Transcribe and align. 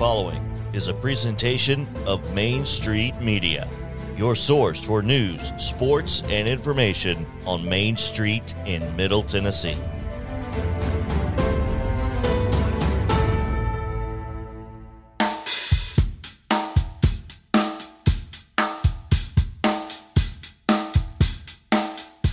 following 0.00 0.42
is 0.72 0.88
a 0.88 0.94
presentation 0.94 1.86
of 2.06 2.32
Main 2.32 2.64
Street 2.64 3.14
Media, 3.20 3.68
your 4.16 4.34
source 4.34 4.82
for 4.82 5.02
news, 5.02 5.52
sports, 5.58 6.22
and 6.30 6.48
information 6.48 7.26
on 7.44 7.68
Main 7.68 7.98
Street 7.98 8.54
in 8.64 8.96
Middle 8.96 9.22
Tennessee. 9.22 9.76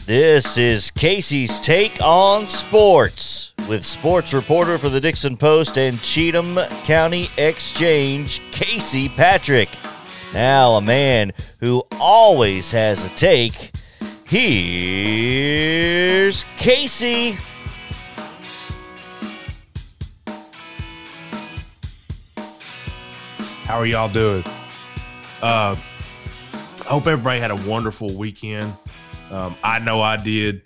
This 0.05 0.57
is 0.57 0.89
Casey's 0.91 1.59
Take 1.59 1.99
on 2.01 2.47
Sports 2.47 3.51
with 3.67 3.83
sports 3.83 4.33
reporter 4.33 4.77
for 4.77 4.89
the 4.89 5.01
Dickson 5.01 5.35
Post 5.35 5.77
and 5.77 6.01
Cheatham 6.01 6.57
County 6.85 7.29
Exchange, 7.37 8.41
Casey 8.51 9.09
Patrick. 9.09 9.69
Now, 10.33 10.75
a 10.75 10.81
man 10.81 11.33
who 11.59 11.83
always 11.99 12.71
has 12.71 13.03
a 13.05 13.09
take. 13.09 13.71
Here's 14.25 15.25
Casey. 16.57 17.37
How 23.63 23.79
are 23.79 23.85
y'all 23.85 24.09
doing? 24.09 24.43
Uh, 25.41 25.75
I 25.75 26.83
hope 26.85 27.05
everybody 27.07 27.39
had 27.39 27.51
a 27.51 27.69
wonderful 27.69 28.13
weekend. 28.13 28.73
Um, 29.29 29.55
I 29.61 29.79
know 29.79 30.01
I 30.01 30.15
did. 30.17 30.61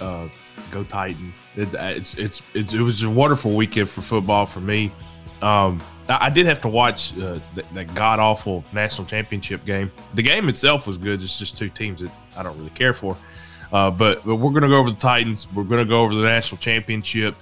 Uh, 0.00 0.28
go 0.70 0.84
Titans! 0.84 1.40
It, 1.56 1.68
it's, 1.74 2.14
it's, 2.16 2.42
it's, 2.54 2.74
it 2.74 2.80
was 2.80 3.02
a 3.02 3.10
wonderful 3.10 3.54
weekend 3.54 3.88
for 3.88 4.02
football 4.02 4.46
for 4.46 4.60
me. 4.60 4.92
Um, 5.42 5.82
I, 6.08 6.26
I 6.26 6.30
did 6.30 6.46
have 6.46 6.60
to 6.62 6.68
watch 6.68 7.16
uh, 7.18 7.38
that, 7.54 7.72
that 7.74 7.94
god 7.94 8.18
awful 8.18 8.64
national 8.72 9.06
championship 9.06 9.64
game. 9.64 9.90
The 10.14 10.22
game 10.22 10.48
itself 10.48 10.86
was 10.86 10.98
good. 10.98 11.22
It's 11.22 11.38
just 11.38 11.56
two 11.56 11.68
teams 11.68 12.00
that 12.00 12.10
I 12.36 12.42
don't 12.42 12.56
really 12.58 12.70
care 12.70 12.94
for. 12.94 13.16
Uh, 13.72 13.90
but, 13.90 14.24
but 14.24 14.36
we're 14.36 14.50
going 14.50 14.62
to 14.62 14.68
go 14.68 14.78
over 14.78 14.90
the 14.90 14.96
Titans. 14.96 15.46
We're 15.54 15.64
going 15.64 15.84
to 15.84 15.88
go 15.88 16.02
over 16.02 16.14
the 16.14 16.22
national 16.22 16.58
championship. 16.58 17.34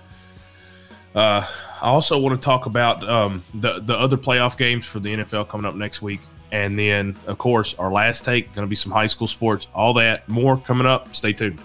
Uh, 1.14 1.45
I 1.80 1.86
also 1.89 2.19
want 2.19 2.41
to 2.41 2.45
talk 2.45 2.67
about 2.67 3.08
um, 3.08 3.42
the 3.55 3.80
the 3.80 3.97
other 3.97 4.17
playoff 4.17 4.56
games 4.58 4.84
for 4.84 5.00
the 5.00 5.14
NFL 5.14 5.48
coming 5.48 5.64
up 5.64 5.74
next 5.74 6.02
week, 6.02 6.20
and 6.52 6.78
then 6.78 7.17
of 7.27 7.39
course 7.39 7.74
our 7.78 7.91
last 7.91 8.24
take 8.24 8.52
going 8.52 8.67
to 8.67 8.70
be 8.70 8.77
some 8.77 8.92
high 8.92 9.06
school 9.06 9.27
sports. 9.27 9.69
All 9.74 9.95
that 9.95 10.28
more 10.28 10.58
coming 10.58 10.86
up. 10.86 11.14
Stay 11.17 11.33
tuned. 11.33 11.58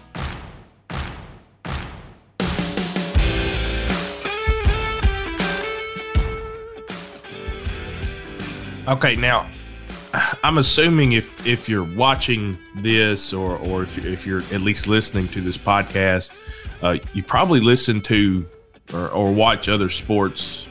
Okay, 8.86 9.16
now 9.16 9.48
I'm 10.44 10.58
assuming 10.58 11.14
if 11.14 11.48
if 11.48 11.70
you're 11.70 11.86
watching 11.95 12.58
this 12.76 13.31
or 13.31 13.58
or 13.58 13.84
if, 13.84 13.98
if 13.98 14.28
you're 14.28 14.44
at 14.52 14.59
least 14.59 14.88
listening 14.88 15.30
to 15.30 15.40
this 15.40 15.58
podcast, 15.58 16.31
uh, 16.81 16.98
you 17.14 17.23
probably 17.23 17.62
listen 17.62 18.02
to 18.02 18.45
or, 18.94 19.08
or 19.09 19.31
watch 19.31 19.70
other 19.70 19.90
sports 19.90 20.67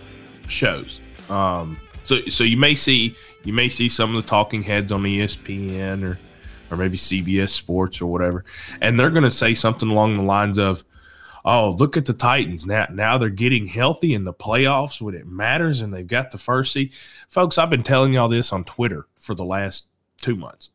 shows. 0.49 1.01
Um, 1.31 1.81
so 2.03 2.21
so 2.29 2.45
you 2.45 2.59
may 2.59 2.75
see 2.75 3.17
you 3.45 3.55
may 3.55 3.71
see 3.71 3.89
some 3.89 4.15
of 4.15 4.23
the 4.23 4.29
talking 4.29 4.63
heads 4.63 4.93
on 4.93 5.03
ESPN 5.03 6.05
or 6.05 6.19
or 6.71 6.77
maybe 6.77 6.99
CBS 6.99 7.49
Sports 7.49 8.03
or 8.03 8.07
whatever, 8.07 8.45
and 8.83 8.99
they're 8.99 9.11
going 9.11 9.23
to 9.25 9.31
say 9.31 9.55
something 9.55 9.91
along 9.91 10.19
the 10.19 10.23
lines 10.23 10.59
of, 10.59 10.85
"Oh, 11.45 11.71
look 11.79 11.97
at 11.97 12.07
the 12.07 12.13
Titans 12.13 12.67
now. 12.67 12.87
Now 12.91 13.19
they're 13.19 13.31
getting 13.31 13.67
healthy 13.67 14.15
in 14.15 14.25
the 14.25 14.33
playoffs 14.33 15.01
when 15.01 15.15
it 15.15 15.27
matters, 15.27 15.81
and 15.81 15.93
they've 15.93 16.07
got 16.07 16.31
the 16.31 16.39
first 16.39 16.73
seed." 16.73 16.93
Folks, 17.29 17.59
I've 17.59 17.71
been 17.71 17.83
telling 17.83 18.13
y'all 18.13 18.29
this 18.29 18.53
on 18.53 18.65
Twitter 18.65 19.07
for 19.19 19.35
the 19.35 19.45
last 19.45 19.89
two 20.21 20.37
months. 20.37 20.71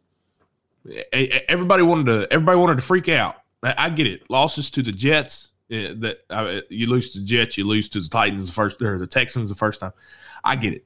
Everybody 1.11 1.83
wanted 1.83 2.05
to 2.05 2.33
everybody 2.33 2.57
wanted 2.57 2.75
to 2.75 2.83
freak 2.83 3.09
out. 3.09 3.37
I 3.63 3.89
get 3.89 4.07
it. 4.07 4.29
Losses 4.29 4.69
to 4.71 4.81
the 4.81 4.91
Jets. 4.91 5.49
That 5.69 6.19
uh, 6.29 6.61
you 6.69 6.87
lose 6.87 7.11
to 7.11 7.19
the 7.19 7.25
Jets, 7.25 7.57
you 7.57 7.65
lose 7.65 7.89
to 7.89 7.99
the 7.99 8.07
Titans 8.07 8.47
the 8.47 8.53
first 8.53 8.81
or 8.81 8.97
the 8.97 9.07
Texans 9.07 9.49
the 9.49 9.55
first 9.55 9.81
time. 9.81 9.91
I 10.43 10.55
get 10.55 10.73
it. 10.73 10.85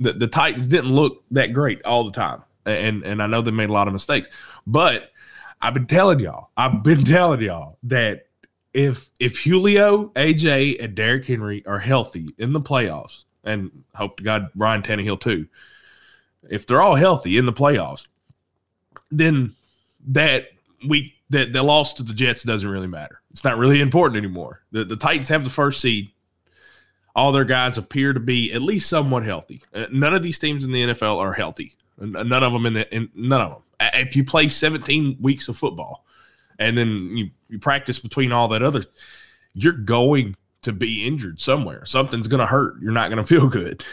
The, 0.00 0.14
the 0.14 0.26
Titans 0.26 0.66
didn't 0.66 0.94
look 0.94 1.24
that 1.32 1.52
great 1.52 1.84
all 1.84 2.04
the 2.04 2.10
time, 2.10 2.42
and 2.64 3.02
and 3.04 3.22
I 3.22 3.26
know 3.26 3.42
they 3.42 3.50
made 3.50 3.68
a 3.68 3.72
lot 3.72 3.86
of 3.86 3.92
mistakes. 3.92 4.30
But 4.66 5.10
I've 5.60 5.74
been 5.74 5.86
telling 5.86 6.20
y'all, 6.20 6.50
I've 6.56 6.82
been 6.82 7.04
telling 7.04 7.42
y'all 7.42 7.78
that 7.82 8.28
if 8.74 9.08
if 9.20 9.38
Julio, 9.38 10.08
AJ, 10.08 10.82
and 10.82 10.94
Derrick 10.94 11.26
Henry 11.26 11.64
are 11.64 11.78
healthy 11.78 12.34
in 12.36 12.52
the 12.52 12.60
playoffs, 12.60 13.24
and 13.44 13.84
hope 13.94 14.18
to 14.18 14.24
God 14.24 14.50
Ryan 14.56 14.82
Tannehill 14.82 15.20
too, 15.20 15.46
if 16.50 16.66
they're 16.66 16.82
all 16.82 16.96
healthy 16.96 17.38
in 17.38 17.46
the 17.46 17.52
playoffs, 17.52 18.06
then 19.10 19.52
that 20.08 20.48
we 20.86 21.14
that 21.30 21.52
the 21.52 21.62
loss 21.62 21.94
to 21.94 22.02
the 22.02 22.12
Jets 22.12 22.42
doesn't 22.42 22.68
really 22.68 22.88
matter. 22.88 23.20
It's 23.30 23.44
not 23.44 23.58
really 23.58 23.80
important 23.80 24.18
anymore. 24.18 24.62
The, 24.72 24.84
the 24.84 24.96
Titans 24.96 25.28
have 25.28 25.44
the 25.44 25.50
first 25.50 25.80
seed. 25.80 26.10
All 27.16 27.30
their 27.30 27.44
guys 27.44 27.78
appear 27.78 28.12
to 28.12 28.20
be 28.20 28.52
at 28.52 28.60
least 28.60 28.90
somewhat 28.90 29.24
healthy. 29.24 29.62
Uh, 29.72 29.86
none 29.92 30.14
of 30.14 30.22
these 30.24 30.38
teams 30.38 30.64
in 30.64 30.72
the 30.72 30.82
NFL 30.82 31.18
are 31.18 31.32
healthy. 31.32 31.76
None 31.96 32.32
of 32.32 32.52
them 32.52 32.66
in 32.66 32.74
the 32.74 32.92
in, 32.94 33.08
none 33.14 33.40
of 33.40 33.50
them. 33.50 33.62
If 33.94 34.16
you 34.16 34.24
play 34.24 34.48
17 34.48 35.18
weeks 35.20 35.48
of 35.48 35.56
football 35.56 36.03
and 36.58 36.76
then 36.76 37.16
you, 37.16 37.30
you 37.48 37.58
practice 37.58 37.98
between 37.98 38.32
all 38.32 38.48
that 38.48 38.62
other, 38.62 38.82
you're 39.54 39.72
going 39.72 40.36
to 40.62 40.72
be 40.72 41.06
injured 41.06 41.40
somewhere. 41.40 41.84
Something's 41.84 42.28
going 42.28 42.40
to 42.40 42.46
hurt. 42.46 42.80
You're 42.80 42.92
not 42.92 43.10
going 43.10 43.22
to 43.22 43.26
feel 43.26 43.46
good. 43.48 43.84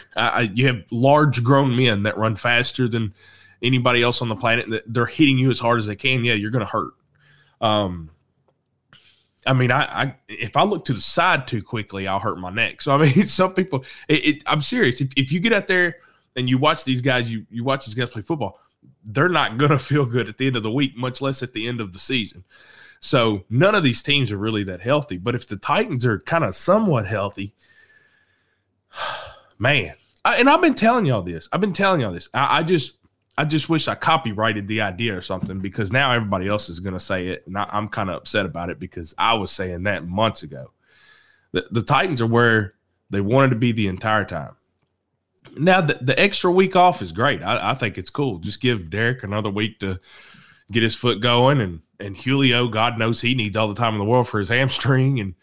You 0.54 0.66
have 0.66 0.84
large 0.90 1.44
grown 1.44 1.76
men 1.76 2.02
that 2.04 2.16
run 2.16 2.36
faster 2.36 2.88
than 2.88 3.14
anybody 3.62 4.02
else 4.02 4.22
on 4.22 4.28
the 4.28 4.36
planet. 4.36 4.70
That 4.70 4.82
they're 4.86 5.06
hitting 5.06 5.38
you 5.38 5.50
as 5.50 5.60
hard 5.60 5.78
as 5.78 5.86
they 5.86 5.96
can. 5.96 6.24
Yeah, 6.24 6.34
you're 6.34 6.50
going 6.50 6.64
to 6.64 6.70
hurt. 6.70 6.92
Um, 7.60 8.10
I 9.46 9.52
mean, 9.52 9.72
I, 9.72 10.02
I, 10.02 10.16
if 10.28 10.56
I 10.56 10.62
look 10.62 10.84
to 10.86 10.92
the 10.92 11.00
side 11.00 11.46
too 11.46 11.62
quickly, 11.62 12.06
I'll 12.06 12.18
hurt 12.18 12.38
my 12.38 12.50
neck. 12.50 12.80
So 12.80 12.94
I 12.94 12.98
mean, 12.98 13.26
some 13.26 13.54
people. 13.54 13.84
It, 14.08 14.26
it, 14.26 14.42
I'm 14.46 14.60
serious. 14.60 15.00
If, 15.00 15.10
if 15.16 15.32
you 15.32 15.40
get 15.40 15.52
out 15.52 15.66
there 15.66 15.96
and 16.36 16.48
you 16.48 16.58
watch 16.58 16.84
these 16.84 17.02
guys, 17.02 17.32
you 17.32 17.46
you 17.50 17.64
watch 17.64 17.86
these 17.86 17.94
guys 17.94 18.10
play 18.10 18.22
football, 18.22 18.58
they're 19.04 19.28
not 19.28 19.58
gonna 19.58 19.78
feel 19.92 20.06
good 20.06 20.28
at 20.28 20.38
the 20.38 20.46
end 20.46 20.56
of 20.56 20.62
the 20.62 20.70
week, 20.70 20.96
much 20.96 21.20
less 21.20 21.42
at 21.42 21.52
the 21.52 21.68
end 21.68 21.80
of 21.80 21.92
the 21.92 21.98
season. 21.98 22.44
So 23.00 23.44
none 23.50 23.74
of 23.74 23.82
these 23.82 24.02
teams 24.02 24.30
are 24.30 24.38
really 24.38 24.62
that 24.64 24.80
healthy. 24.80 25.18
But 25.18 25.34
if 25.34 25.48
the 25.48 25.56
Titans 25.56 26.06
are 26.06 26.20
kind 26.20 26.44
of 26.44 26.54
somewhat 26.54 27.06
healthy, 27.06 27.54
man, 29.58 29.94
I, 30.24 30.36
and 30.36 30.48
I've 30.48 30.60
been 30.60 30.74
telling 30.74 31.06
y'all 31.06 31.22
this. 31.22 31.48
I've 31.52 31.60
been 31.60 31.72
telling 31.72 32.00
y'all 32.00 32.12
this. 32.12 32.28
I, 32.32 32.58
I 32.58 32.62
just 32.62 32.98
I 33.36 33.44
just 33.44 33.68
wish 33.68 33.88
I 33.88 33.94
copyrighted 33.94 34.68
the 34.68 34.82
idea 34.82 35.16
or 35.16 35.22
something 35.22 35.60
because 35.60 35.90
now 35.90 36.12
everybody 36.12 36.48
else 36.48 36.68
is 36.68 36.80
going 36.80 36.92
to 36.92 37.00
say 37.00 37.28
it. 37.28 37.44
And 37.46 37.56
I, 37.56 37.68
am 37.72 37.88
kind 37.88 38.10
of 38.10 38.16
upset 38.16 38.44
about 38.44 38.70
it 38.70 38.78
because 38.78 39.14
I 39.16 39.34
was 39.34 39.50
saying 39.50 39.84
that 39.84 40.06
months 40.06 40.42
ago. 40.42 40.70
The, 41.52 41.66
the 41.70 41.82
Titans 41.82 42.20
are 42.20 42.26
where 42.26 42.74
they 43.10 43.20
wanted 43.20 43.50
to 43.50 43.56
be 43.56 43.72
the 43.72 43.88
entire 43.88 44.24
time. 44.24 44.56
Now, 45.56 45.80
the, 45.80 45.98
the 46.00 46.18
extra 46.18 46.50
week 46.50 46.76
off 46.76 47.02
is 47.02 47.12
great. 47.12 47.42
I, 47.42 47.70
I 47.70 47.74
think 47.74 47.98
it's 47.98 48.10
cool. 48.10 48.38
Just 48.38 48.60
give 48.60 48.90
Derrick 48.90 49.22
another 49.22 49.50
week 49.50 49.80
to 49.80 50.00
get 50.70 50.82
his 50.82 50.96
foot 50.96 51.20
going. 51.20 51.60
And, 51.60 51.80
and 52.00 52.16
Julio, 52.16 52.68
God 52.68 52.98
knows 52.98 53.20
he 53.20 53.34
needs 53.34 53.56
all 53.56 53.68
the 53.68 53.74
time 53.74 53.94
in 53.94 53.98
the 53.98 54.04
world 54.04 54.28
for 54.28 54.38
his 54.38 54.48
hamstring. 54.48 55.20
And 55.20 55.34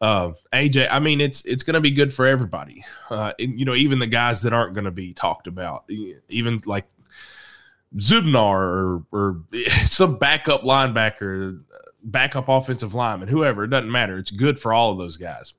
uh, 0.00 0.32
AJ, 0.52 0.88
I 0.90 1.00
mean, 1.00 1.20
it's 1.20 1.44
it's 1.44 1.64
going 1.64 1.74
to 1.74 1.80
be 1.80 1.90
good 1.90 2.12
for 2.12 2.26
everybody. 2.26 2.84
Uh, 3.10 3.32
and, 3.38 3.58
you 3.58 3.66
know, 3.66 3.74
even 3.74 3.98
the 3.98 4.06
guys 4.06 4.42
that 4.42 4.52
aren't 4.52 4.74
going 4.74 4.84
to 4.84 4.90
be 4.90 5.12
talked 5.12 5.46
about, 5.46 5.90
even 6.28 6.60
like 6.64 6.86
Zubnar 7.96 8.54
or, 8.54 9.04
or 9.10 9.42
some 9.86 10.18
backup 10.18 10.62
linebacker, 10.62 11.60
backup 12.02 12.48
offensive 12.48 12.94
lineman, 12.94 13.28
whoever, 13.28 13.64
it 13.64 13.68
doesn't 13.68 13.90
matter. 13.90 14.18
It's 14.18 14.30
good 14.30 14.58
for 14.58 14.72
all 14.72 14.92
of 14.92 14.98
those 14.98 15.16
guys. 15.16 15.54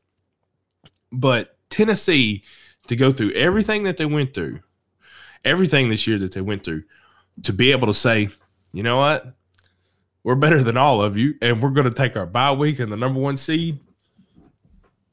But 1.11 1.57
Tennessee, 1.69 2.43
to 2.89 2.95
go 2.95 3.11
through 3.11 3.31
everything 3.33 3.83
that 3.83 3.97
they 3.97 4.05
went 4.05 4.33
through, 4.33 4.61
everything 5.45 5.89
this 5.89 6.07
year 6.07 6.17
that 6.17 6.33
they 6.33 6.41
went 6.41 6.63
through, 6.63 6.83
to 7.43 7.53
be 7.53 7.71
able 7.71 7.85
to 7.85 7.93
say, 7.93 8.29
you 8.73 8.81
know 8.81 8.97
what? 8.97 9.35
We're 10.23 10.33
better 10.33 10.63
than 10.63 10.75
all 10.75 11.01
of 11.01 11.15
you, 11.15 11.35
and 11.39 11.61
we're 11.61 11.69
going 11.69 11.87
to 11.87 11.93
take 11.93 12.17
our 12.17 12.25
bye 12.25 12.51
week 12.51 12.79
and 12.79 12.91
the 12.91 12.97
number 12.97 13.19
one 13.19 13.37
seed. 13.37 13.79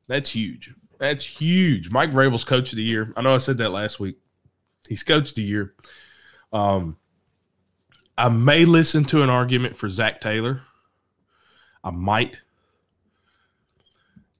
That's 0.08 0.30
huge. 0.30 0.74
That's 0.98 1.22
huge. 1.22 1.90
Mike 1.90 2.10
Vrabel's 2.10 2.44
coach 2.44 2.72
of 2.72 2.76
the 2.76 2.82
year. 2.82 3.12
I 3.14 3.20
know 3.20 3.34
I 3.34 3.38
said 3.38 3.58
that 3.58 3.72
last 3.72 4.00
week. 4.00 4.16
He's 4.88 5.02
coach 5.02 5.30
of 5.30 5.34
the 5.36 5.42
year. 5.42 5.74
Um, 6.54 6.96
I 8.16 8.30
may 8.30 8.64
listen 8.64 9.04
to 9.06 9.22
an 9.22 9.28
argument 9.28 9.76
for 9.76 9.90
Zac 9.90 10.22
Taylor. 10.22 10.62
I 11.84 11.90
might, 11.90 12.40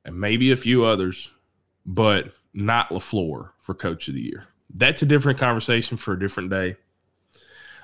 and 0.06 0.18
maybe 0.18 0.50
a 0.52 0.56
few 0.56 0.84
others, 0.84 1.30
but 1.84 2.32
not 2.56 2.88
LaFleur 2.90 3.50
for 3.60 3.74
Coach 3.74 4.08
of 4.08 4.14
the 4.14 4.20
Year. 4.20 4.46
That's 4.74 5.02
a 5.02 5.06
different 5.06 5.38
conversation 5.38 5.96
for 5.96 6.14
a 6.14 6.18
different 6.18 6.50
day. 6.50 6.76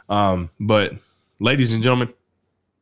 Um, 0.09 0.51
but, 0.59 0.95
ladies 1.39 1.73
and 1.73 1.83
gentlemen, 1.83 2.13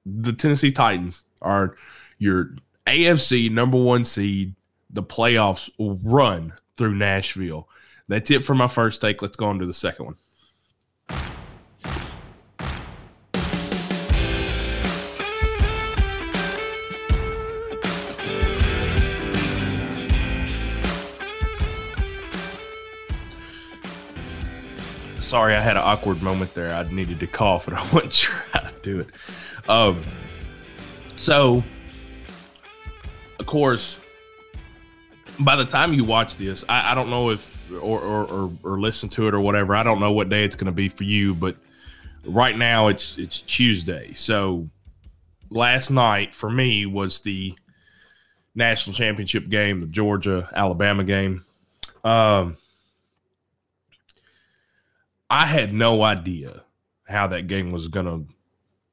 the 0.06 0.32
Tennessee 0.32 0.72
Titans 0.72 1.24
are 1.42 1.76
your 2.18 2.54
AFC 2.86 3.50
number 3.50 3.76
one 3.76 4.04
seed. 4.04 4.54
The 4.88 5.02
playoffs 5.02 5.70
run 5.78 6.54
through 6.76 6.94
Nashville. 6.94 7.68
that's 8.08 8.30
it 8.30 8.44
for 8.44 8.54
my 8.54 8.66
first 8.66 9.00
take. 9.00 9.22
Let's 9.22 9.36
go 9.36 9.46
on 9.46 9.58
to 9.58 9.66
the 9.66 9.72
second 9.72 10.06
one. 10.06 10.16
Sorry, 25.30 25.54
I 25.54 25.60
had 25.60 25.76
an 25.76 25.84
awkward 25.84 26.22
moment 26.22 26.54
there. 26.54 26.74
I 26.74 26.82
needed 26.90 27.20
to 27.20 27.28
cough, 27.28 27.68
and 27.68 27.76
I 27.76 27.80
wasn't 27.92 28.12
sure 28.12 28.34
how 28.52 28.68
to 28.68 28.74
do 28.82 28.98
it. 28.98 29.10
Um, 29.68 30.02
so, 31.14 31.62
of 33.38 33.46
course, 33.46 34.00
by 35.38 35.54
the 35.54 35.64
time 35.64 35.92
you 35.94 36.02
watch 36.02 36.34
this, 36.34 36.64
I, 36.68 36.90
I 36.90 36.94
don't 36.96 37.10
know 37.10 37.30
if 37.30 37.70
or, 37.72 38.00
or, 38.00 38.24
or 38.24 38.52
or 38.64 38.80
listen 38.80 39.08
to 39.10 39.28
it 39.28 39.34
or 39.34 39.38
whatever. 39.38 39.76
I 39.76 39.84
don't 39.84 40.00
know 40.00 40.10
what 40.10 40.30
day 40.30 40.42
it's 40.42 40.56
going 40.56 40.66
to 40.66 40.72
be 40.72 40.88
for 40.88 41.04
you, 41.04 41.32
but 41.32 41.54
right 42.24 42.58
now 42.58 42.88
it's 42.88 43.16
it's 43.16 43.40
Tuesday. 43.40 44.12
So 44.14 44.68
last 45.48 45.92
night 45.92 46.34
for 46.34 46.50
me 46.50 46.86
was 46.86 47.20
the 47.20 47.56
national 48.56 48.94
championship 48.94 49.48
game, 49.48 49.78
the 49.78 49.86
Georgia 49.86 50.48
Alabama 50.56 51.04
game. 51.04 51.44
Um, 52.02 52.56
I 55.30 55.46
had 55.46 55.72
no 55.72 56.02
idea 56.02 56.64
how 57.06 57.28
that 57.28 57.46
game 57.46 57.70
was 57.70 57.88
gonna 57.88 58.24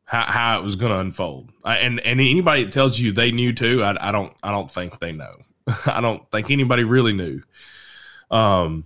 how, 0.06 0.24
how 0.24 0.60
it 0.60 0.63
was 0.63 0.75
gonna 0.75 1.00
unfold. 1.00 1.51
I, 1.66 1.78
and 1.80 2.00
and 2.01 2.22
anybody 2.22 2.63
that 2.63 2.72
tells 2.72 3.00
you 3.00 3.12
they 3.12 3.31
knew 3.31 3.51
too, 3.51 3.84
I, 3.84 4.10
I 4.10 4.12
don't 4.12 4.34
I 4.44 4.51
don't 4.51 4.69
think 4.72 5.00
they 5.00 5.12
know. 5.12 5.36
I 5.86 6.00
don't 6.00 6.30
think 6.31 6.51
anybody 6.51 6.84
really 6.84 7.13
knew. 7.13 7.42
Um, 8.30 8.86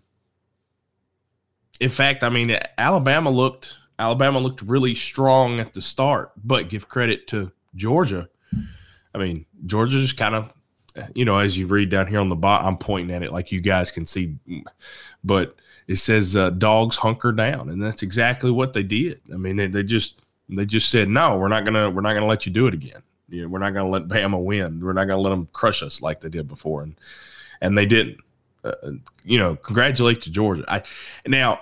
in 1.80 1.90
fact, 1.90 2.24
I 2.24 2.30
mean, 2.30 2.58
Alabama 2.78 3.30
looked 3.30 3.76
Alabama 4.00 4.40
looked 4.40 4.62
really 4.62 4.96
strong 4.96 5.60
at 5.60 5.74
the 5.74 5.82
start, 5.82 6.32
but 6.44 6.70
give 6.70 6.88
credit 6.88 7.28
to 7.28 7.52
Georgia. 7.76 8.30
I 9.14 9.18
mean, 9.18 9.46
Georgia 9.66 10.00
just 10.00 10.18
kind 10.18 10.36
of, 10.36 10.54
you 11.14 11.26
know, 11.26 11.38
as 11.38 11.58
you 11.58 11.68
read 11.68 11.90
down 11.90 12.08
here 12.08 12.20
on 12.20 12.30
the 12.30 12.36
bottom, 12.36 12.66
I'm 12.66 12.78
pointing 12.78 13.16
at 13.16 13.24
it 13.24 13.32
like 13.32 13.52
you 13.52 13.62
guys 13.62 13.92
can 13.92 14.06
see, 14.06 14.38
but 15.24 15.56
it 15.88 15.96
says 15.98 16.36
uh, 16.36 16.50
dogs 16.52 16.98
hunker 16.98 17.32
down, 17.32 17.70
and 17.70 17.82
that's 17.82 18.04
exactly 18.04 18.52
what 18.52 18.74
they 18.74 18.84
did. 18.84 19.22
I 19.34 19.38
mean, 19.38 19.56
they, 19.56 19.68
they 19.68 19.84
just 19.84 20.22
they 20.50 20.66
just 20.66 20.90
said 20.90 21.10
no, 21.10 21.38
we're 21.38 21.48
not 21.48 21.66
gonna 21.66 21.90
we're 21.90 22.02
not 22.02 22.14
gonna 22.14 22.28
let 22.28 22.46
you 22.46 22.52
do 22.52 22.68
it 22.68 22.74
again. 22.74 23.02
You 23.30 23.44
know, 23.44 23.48
we're 23.48 23.60
not 23.60 23.74
to 23.74 23.84
let 23.86 24.08
Bama 24.08 24.44
win. 24.44 24.82
We're 24.84 24.94
not 24.94 25.08
to 25.08 25.18
let 25.18 25.30
them 25.30 25.48
crush 25.54 25.82
us 25.82 26.02
like 26.02 26.20
they 26.20 26.30
did 26.30 26.48
before, 26.48 26.84
and 26.84 26.96
and 27.62 27.78
they 27.78 27.86
didn't. 27.86 28.18
Uh, 28.64 28.74
you 29.24 29.40
know, 29.40 29.56
congratulate 29.56 30.22
to 30.22 30.30
Georgia. 30.30 30.64
I 30.68 30.84
now, 31.26 31.62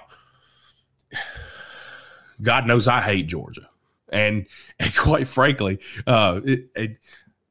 God 2.41 2.67
knows 2.67 2.87
I 2.87 2.99
hate 3.01 3.27
Georgia, 3.27 3.69
and 4.09 4.47
and 4.79 4.95
quite 4.95 5.27
frankly, 5.27 5.79
uh, 6.07 6.41
it, 6.43 6.69
it, 6.75 6.97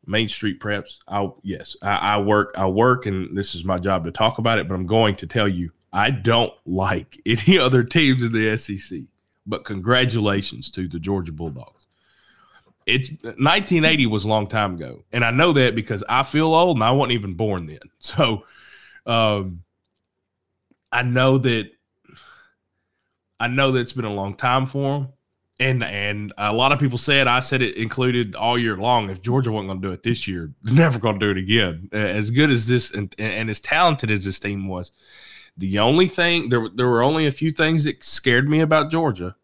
Main 0.04 0.28
Street 0.28 0.58
Preps. 0.60 0.98
I 1.06 1.30
yes, 1.42 1.76
I, 1.80 1.96
I 1.96 2.20
work. 2.20 2.54
I 2.56 2.66
work, 2.66 3.06
and 3.06 3.36
this 3.36 3.54
is 3.54 3.64
my 3.64 3.78
job 3.78 4.04
to 4.04 4.10
talk 4.10 4.38
about 4.38 4.58
it. 4.58 4.66
But 4.68 4.74
I'm 4.74 4.86
going 4.86 5.14
to 5.16 5.26
tell 5.26 5.48
you, 5.48 5.70
I 5.92 6.10
don't 6.10 6.52
like 6.66 7.20
any 7.26 7.58
other 7.58 7.82
teams 7.82 8.22
in 8.22 8.32
the 8.32 8.56
SEC. 8.56 9.00
But 9.46 9.64
congratulations 9.64 10.70
to 10.72 10.88
the 10.88 10.98
Georgia 10.98 11.32
Bulldogs 11.32 11.78
it's 12.88 13.10
1980 13.10 14.06
was 14.06 14.24
a 14.24 14.28
long 14.28 14.46
time 14.46 14.74
ago, 14.74 15.04
and 15.12 15.24
I 15.24 15.30
know 15.30 15.52
that 15.52 15.74
because 15.74 16.02
I 16.08 16.22
feel 16.22 16.54
old 16.54 16.78
and 16.78 16.84
I 16.84 16.90
wasn't 16.90 17.12
even 17.12 17.34
born 17.34 17.66
then. 17.66 17.78
So, 18.00 18.44
um, 19.06 19.64
I 20.90 21.02
know 21.02 21.36
that 21.38 21.70
I 23.38 23.48
know 23.48 23.72
that 23.72 23.80
it's 23.80 23.92
been 23.92 24.04
a 24.04 24.12
long 24.12 24.34
time 24.34 24.66
for 24.66 25.00
them, 25.00 25.08
and 25.60 25.84
and 25.84 26.32
a 26.38 26.54
lot 26.54 26.72
of 26.72 26.78
people 26.78 26.96
said 26.96 27.26
I 27.26 27.40
said 27.40 27.60
it 27.60 27.76
included 27.76 28.34
all 28.34 28.58
year 28.58 28.76
long. 28.76 29.10
If 29.10 29.20
Georgia 29.20 29.52
wasn't 29.52 29.68
going 29.68 29.82
to 29.82 29.88
do 29.88 29.92
it 29.92 30.02
this 30.02 30.26
year, 30.26 30.52
they're 30.62 30.74
never 30.86 30.98
going 30.98 31.18
to 31.18 31.26
do 31.26 31.30
it 31.30 31.42
again. 31.42 31.90
As 31.92 32.30
good 32.30 32.50
as 32.50 32.66
this 32.66 32.92
and, 32.92 33.14
and 33.18 33.50
as 33.50 33.60
talented 33.60 34.10
as 34.10 34.24
this 34.24 34.40
team 34.40 34.66
was, 34.68 34.92
the 35.58 35.78
only 35.80 36.06
thing 36.06 36.48
there 36.48 36.68
there 36.72 36.88
were 36.88 37.02
only 37.02 37.26
a 37.26 37.32
few 37.32 37.50
things 37.50 37.84
that 37.84 38.02
scared 38.02 38.48
me 38.48 38.60
about 38.60 38.90
Georgia, 38.90 39.36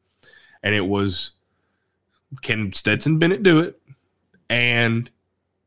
and 0.63 0.75
it 0.75 0.87
was 0.87 1.33
can 2.43 2.73
Stetson 2.73 3.19
Bennett 3.19 3.43
do 3.43 3.61
it? 3.61 3.81
And 4.49 5.11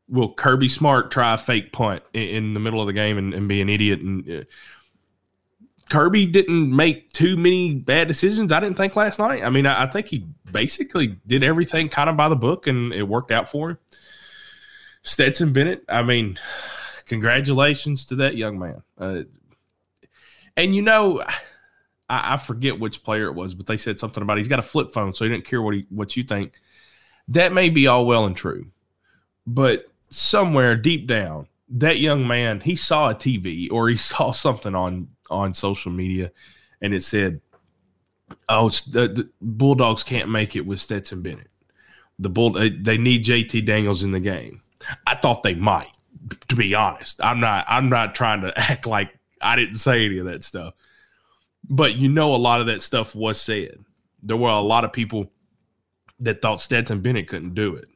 will 0.08 0.32
Kirby 0.32 0.68
Smart 0.68 1.10
try 1.10 1.34
a 1.34 1.38
fake 1.38 1.72
punt 1.72 2.02
in, 2.12 2.22
in 2.22 2.54
the 2.54 2.60
middle 2.60 2.80
of 2.80 2.86
the 2.86 2.92
game 2.92 3.18
and, 3.18 3.34
and 3.34 3.48
be 3.48 3.60
an 3.60 3.68
idiot? 3.68 4.00
And 4.00 4.30
uh, 4.30 4.44
Kirby 5.90 6.26
didn't 6.26 6.74
make 6.74 7.12
too 7.12 7.36
many 7.36 7.74
bad 7.74 8.08
decisions. 8.08 8.52
I 8.52 8.60
didn't 8.60 8.76
think 8.76 8.96
last 8.96 9.18
night. 9.18 9.42
I 9.44 9.50
mean, 9.50 9.66
I, 9.66 9.84
I, 9.84 9.86
think 9.86 10.06
he 10.06 10.26
basically 10.50 11.18
did 11.26 11.42
everything 11.42 11.88
kind 11.88 12.10
of 12.10 12.16
by 12.16 12.28
the 12.28 12.36
book, 12.36 12.66
and 12.66 12.92
it 12.92 13.04
worked 13.04 13.30
out 13.30 13.48
for 13.48 13.70
him. 13.70 13.78
Stetson 15.02 15.52
Bennett. 15.52 15.84
I 15.88 16.02
mean, 16.02 16.38
congratulations 17.06 18.06
to 18.06 18.16
that 18.16 18.36
young 18.36 18.58
man. 18.58 18.82
Uh, 18.98 19.22
and 20.58 20.76
you 20.76 20.82
know. 20.82 21.22
I, 22.10 22.34
I, 22.34 22.36
forget 22.38 22.80
which 22.80 23.02
player 23.02 23.26
it 23.26 23.34
was, 23.34 23.52
but 23.52 23.66
they 23.66 23.76
said 23.76 24.00
something 24.00 24.22
about 24.22 24.38
he's 24.38 24.48
got 24.48 24.58
a 24.58 24.62
flip 24.62 24.90
phone, 24.90 25.12
so 25.12 25.26
he 25.26 25.30
didn't 25.30 25.44
care 25.44 25.60
what 25.60 25.74
he 25.74 25.86
what 25.90 26.16
you 26.16 26.22
think. 26.22 26.58
That 27.28 27.52
may 27.52 27.68
be 27.68 27.86
all 27.86 28.06
well 28.06 28.24
and 28.24 28.34
true, 28.34 28.68
but 29.46 29.86
somewhere 30.10 30.74
deep 30.74 31.06
down, 31.06 31.48
that 31.68 31.98
young 31.98 32.26
man 32.26 32.60
he 32.60 32.74
saw 32.74 33.10
a 33.10 33.14
TV 33.14 33.70
or 33.70 33.88
he 33.88 33.96
saw 33.98 34.30
something 34.30 34.74
on 34.74 35.08
on 35.30 35.54
social 35.54 35.92
media, 35.92 36.32
and 36.80 36.94
it 36.94 37.02
said, 37.02 37.40
"Oh, 38.48 38.68
the, 38.68 39.08
the 39.08 39.28
Bulldogs 39.40 40.02
can't 40.02 40.30
make 40.30 40.56
it 40.56 40.66
with 40.66 40.80
Stetson 40.80 41.22
Bennett. 41.22 41.50
The 42.18 42.30
bull 42.30 42.52
they 42.52 42.98
need 42.98 43.24
JT 43.24 43.64
Daniels 43.66 44.02
in 44.02 44.12
the 44.12 44.20
game." 44.20 44.62
I 45.06 45.16
thought 45.16 45.42
they 45.42 45.54
might. 45.54 45.90
To 46.48 46.56
be 46.56 46.74
honest, 46.74 47.22
I'm 47.22 47.40
not. 47.40 47.66
I'm 47.68 47.88
not 47.88 48.14
trying 48.14 48.40
to 48.42 48.58
act 48.70 48.86
like 48.86 49.17
I 49.40 49.56
didn't 49.56 49.76
say 49.76 50.04
any 50.06 50.18
of 50.18 50.26
that 50.26 50.42
stuff 50.42 50.74
but 51.68 51.96
you 51.96 52.08
know, 52.08 52.34
a 52.34 52.36
lot 52.36 52.60
of 52.60 52.66
that 52.66 52.82
stuff 52.82 53.14
was 53.14 53.40
said. 53.40 53.78
There 54.22 54.36
were 54.36 54.50
a 54.50 54.60
lot 54.60 54.84
of 54.84 54.92
people 54.92 55.30
that 56.20 56.42
thought 56.42 56.60
Stetson 56.60 57.00
Bennett 57.00 57.28
couldn't 57.28 57.54
do 57.54 57.76
it. 57.76 57.88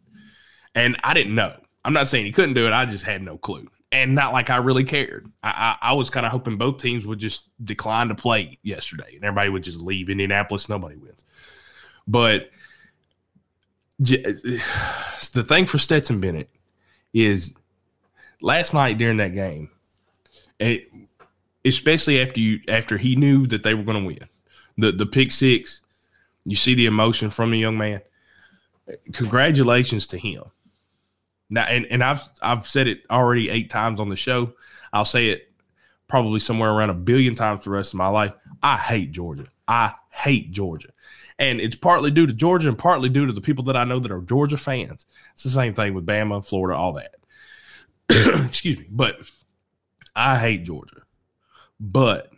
And 0.74 0.96
I 1.02 1.14
didn't 1.14 1.34
know. 1.34 1.56
I'm 1.84 1.92
not 1.92 2.06
saying 2.06 2.26
he 2.26 2.32
couldn't 2.32 2.54
do 2.54 2.66
it. 2.66 2.72
I 2.72 2.86
just 2.86 3.04
had 3.04 3.22
no 3.22 3.36
clue. 3.38 3.68
And 3.90 4.14
not 4.14 4.32
like 4.32 4.48
I 4.48 4.56
really 4.56 4.84
cared. 4.84 5.30
I, 5.42 5.76
I, 5.82 5.90
I 5.90 5.92
was 5.94 6.08
kind 6.08 6.25
of 6.25 6.32
hoping 6.32 6.56
both 6.56 6.78
teams 6.78 7.06
would 7.06 7.18
just 7.18 7.49
decline 7.62 8.08
to 8.08 8.14
play 8.14 8.58
yesterday 8.62 9.16
and 9.16 9.25
everybody 9.25 9.50
would 9.50 9.64
just 9.64 9.78
leave 9.78 10.08
Indianapolis. 10.08 10.68
Nobody 10.68 10.96
wins. 10.96 11.25
But 12.06 12.50
the 13.99 15.44
thing 15.46 15.66
for 15.66 15.78
Stetson 15.78 16.20
Bennett 16.20 16.49
is 17.12 17.54
last 18.40 18.72
night 18.72 18.96
during 18.96 19.18
that 19.18 19.34
game, 19.34 19.70
it, 20.58 20.88
especially 21.64 22.21
after 22.21 22.40
you 22.40 22.61
after 22.69 22.99
he 22.99 23.16
knew 23.16 23.47
that 23.47 23.62
they 23.62 23.75
were 23.75 23.85
going 23.85 24.00
to 24.00 24.07
win. 24.07 24.28
The 24.76 24.92
the 24.92 25.07
pick 25.07 25.33
six, 25.33 25.81
you 26.45 26.57
see 26.57 26.75
the 26.75 26.87
emotion 26.87 27.31
from 27.31 27.50
the 27.50 27.59
young 27.59 27.78
man. 27.78 28.00
Congratulations 29.12 30.07
to 30.09 30.19
him. 30.19 30.45
Now, 31.50 31.64
and, 31.64 31.87
and 31.87 32.02
I've 32.02 32.28
I've 32.40 32.66
said 32.66 32.88
it 32.88 33.02
already 33.11 33.50
eight 33.50 33.71
times 33.71 34.00
on 34.00 34.09
the 34.09 34.16
show. 34.16 34.54
I'll 34.92 35.04
say 35.04 35.28
it 35.28 35.52
probably 36.09 36.38
somewhere 36.38 36.71
around 36.71 36.90
a 36.90 36.95
billion 36.95 37.35
times 37.35 37.64
the 37.64 37.71
rest 37.71 37.92
of 37.92 37.99
my 37.99 38.09
life. 38.09 38.33
I 38.62 38.76
hate 38.76 39.12
Georgia. 39.12 39.47
I 39.66 39.92
hate 40.11 40.52
Georgia. 40.52 40.90
And 41.38 41.61
it's 41.61 41.75
partly 41.75 42.11
due 42.11 42.26
to 42.26 42.33
Georgia 42.33 42.69
and 42.69 42.78
partly 42.78 43.09
due 43.09 43.26
to 43.26 43.33
the 43.33 43.40
people 43.40 43.64
that 43.64 43.76
I 43.76 43.85
know 43.85 43.99
that 43.99 44.12
are 44.12 44.21
Georgia 44.21 44.57
fans. 44.57 45.07
It's 45.33 45.42
the 45.42 45.50
same 45.50 45.75
thing 45.75 45.95
with 45.95 46.07
Bama, 46.07 46.45
Florida, 46.45 46.78
all 46.78 46.92
that. 46.92 47.14
Excuse 48.47 48.78
me. 48.78 48.87
But 48.90 49.16
I 50.14 50.38
hate 50.38 50.64
Georgia. 50.64 51.02
But 51.84 52.30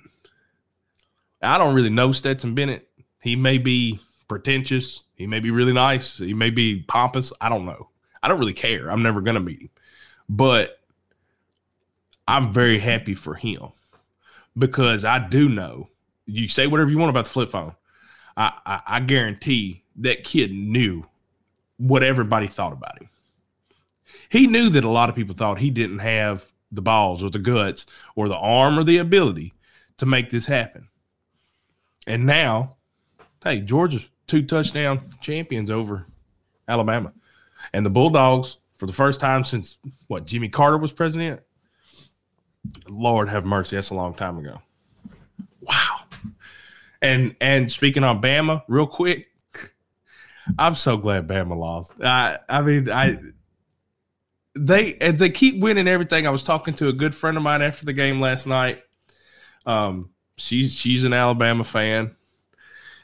I 1.42 1.58
don't 1.58 1.74
really 1.74 1.90
know 1.90 2.12
Stetson 2.12 2.54
Bennett. 2.54 2.88
He 3.20 3.36
may 3.36 3.58
be 3.58 4.00
pretentious. 4.26 5.02
He 5.16 5.26
may 5.26 5.38
be 5.38 5.50
really 5.50 5.74
nice. 5.74 6.16
He 6.16 6.32
may 6.32 6.48
be 6.48 6.82
pompous. 6.88 7.30
I 7.40 7.50
don't 7.50 7.66
know. 7.66 7.90
I 8.22 8.28
don't 8.28 8.40
really 8.40 8.54
care. 8.54 8.90
I'm 8.90 9.02
never 9.02 9.20
going 9.20 9.34
to 9.34 9.40
meet 9.40 9.60
him. 9.60 9.70
But 10.30 10.80
I'm 12.26 12.54
very 12.54 12.78
happy 12.78 13.14
for 13.14 13.34
him 13.34 13.68
because 14.56 15.04
I 15.04 15.18
do 15.18 15.50
know 15.50 15.90
you 16.24 16.48
say 16.48 16.66
whatever 16.66 16.90
you 16.90 16.96
want 16.96 17.10
about 17.10 17.26
the 17.26 17.30
flip 17.30 17.50
phone. 17.50 17.74
I, 18.36 18.52
I, 18.64 18.80
I 18.86 19.00
guarantee 19.00 19.84
that 19.96 20.24
kid 20.24 20.52
knew 20.52 21.04
what 21.76 22.02
everybody 22.02 22.46
thought 22.46 22.72
about 22.72 23.00
him. 23.00 23.10
He 24.30 24.46
knew 24.46 24.70
that 24.70 24.84
a 24.84 24.88
lot 24.88 25.10
of 25.10 25.14
people 25.14 25.34
thought 25.34 25.58
he 25.58 25.70
didn't 25.70 25.98
have 25.98 26.50
the 26.74 26.82
balls 26.82 27.22
or 27.22 27.30
the 27.30 27.38
guts 27.38 27.86
or 28.16 28.28
the 28.28 28.36
arm 28.36 28.78
or 28.78 28.84
the 28.84 28.98
ability 28.98 29.54
to 29.98 30.06
make 30.06 30.30
this 30.30 30.46
happen. 30.46 30.88
And 32.06 32.26
now, 32.26 32.76
hey, 33.42 33.60
Georgia's 33.60 34.10
two 34.26 34.42
touchdown 34.42 35.10
champions 35.20 35.70
over 35.70 36.06
Alabama. 36.68 37.12
And 37.72 37.84
the 37.84 37.90
Bulldogs, 37.90 38.58
for 38.76 38.86
the 38.86 38.92
first 38.92 39.20
time 39.20 39.44
since 39.44 39.78
what, 40.06 40.26
Jimmy 40.26 40.48
Carter 40.48 40.78
was 40.78 40.92
president? 40.92 41.40
Lord 42.88 43.28
have 43.28 43.44
mercy, 43.44 43.76
that's 43.76 43.90
a 43.90 43.94
long 43.94 44.14
time 44.14 44.38
ago. 44.38 44.60
Wow. 45.60 45.96
And 47.02 47.36
and 47.40 47.70
speaking 47.70 48.04
on 48.04 48.22
Bama, 48.22 48.62
real 48.68 48.86
quick, 48.86 49.28
I'm 50.58 50.74
so 50.74 50.96
glad 50.96 51.28
Bama 51.28 51.56
lost. 51.56 51.92
I 52.02 52.38
I 52.48 52.62
mean 52.62 52.90
I 52.90 53.18
they 54.54 54.92
they 54.92 55.30
keep 55.30 55.60
winning 55.60 55.88
everything. 55.88 56.26
I 56.26 56.30
was 56.30 56.44
talking 56.44 56.74
to 56.74 56.88
a 56.88 56.92
good 56.92 57.14
friend 57.14 57.36
of 57.36 57.42
mine 57.42 57.62
after 57.62 57.84
the 57.84 57.92
game 57.92 58.20
last 58.20 58.46
night. 58.46 58.82
Um, 59.66 60.10
she's 60.36 60.72
she's 60.72 61.04
an 61.04 61.12
Alabama 61.12 61.64
fan, 61.64 62.14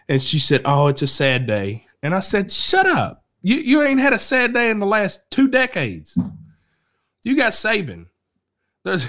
and 0.09 0.23
she 0.23 0.38
said, 0.38 0.62
"Oh, 0.64 0.87
it's 0.87 1.02
a 1.02 1.07
sad 1.07 1.47
day." 1.47 1.87
And 2.02 2.14
I 2.14 2.21
said, 2.21 2.52
"Shut 2.52 2.87
up! 2.87 3.25
You 3.42 3.57
you 3.57 3.83
ain't 3.83 4.00
had 4.00 4.12
a 4.12 4.19
sad 4.19 4.54
day 4.54 4.71
in 4.71 4.78
the 4.78 4.87
last 4.87 5.30
two 5.30 5.49
decades. 5.49 6.16
You 7.25 7.37
got 7.37 7.52
Saban. 7.52 8.07
There's 8.85 9.07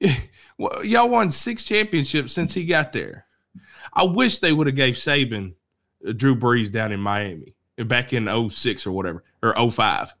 y'all 0.58 1.08
won 1.08 1.30
six 1.30 1.64
championships 1.64 2.32
since 2.32 2.54
he 2.54 2.64
got 2.64 2.92
there. 2.92 3.26
I 3.92 4.04
wish 4.04 4.38
they 4.38 4.52
would 4.52 4.66
have 4.66 4.76
gave 4.76 4.94
Saban 4.94 5.54
uh, 6.06 6.12
Drew 6.12 6.34
Brees 6.34 6.72
down 6.72 6.92
in 6.92 7.00
Miami 7.00 7.56
back 7.76 8.12
in 8.12 8.50
06 8.50 8.86
or 8.86 8.92
whatever 8.92 9.24
or 9.42 9.70
05 9.70 10.14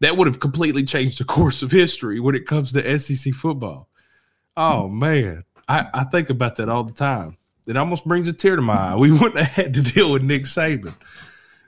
that 0.00 0.16
would 0.16 0.26
have 0.26 0.40
completely 0.40 0.84
changed 0.84 1.18
the 1.18 1.24
course 1.24 1.62
of 1.62 1.70
history 1.70 2.20
when 2.20 2.34
it 2.34 2.46
comes 2.46 2.72
to 2.72 2.98
SEC 2.98 3.32
football. 3.34 3.88
Oh 4.56 4.88
man, 4.88 5.44
I, 5.68 5.86
I 5.92 6.04
think 6.04 6.30
about 6.30 6.56
that 6.56 6.68
all 6.68 6.84
the 6.84 6.92
time. 6.92 7.36
It 7.66 7.76
almost 7.76 8.06
brings 8.06 8.28
a 8.28 8.32
tear 8.32 8.56
to 8.56 8.62
my 8.62 8.92
eye. 8.92 8.96
We 8.96 9.12
wouldn't 9.12 9.38
have 9.38 9.64
had 9.64 9.74
to 9.74 9.82
deal 9.82 10.10
with 10.10 10.22
Nick 10.22 10.42
Saban. 10.42 10.94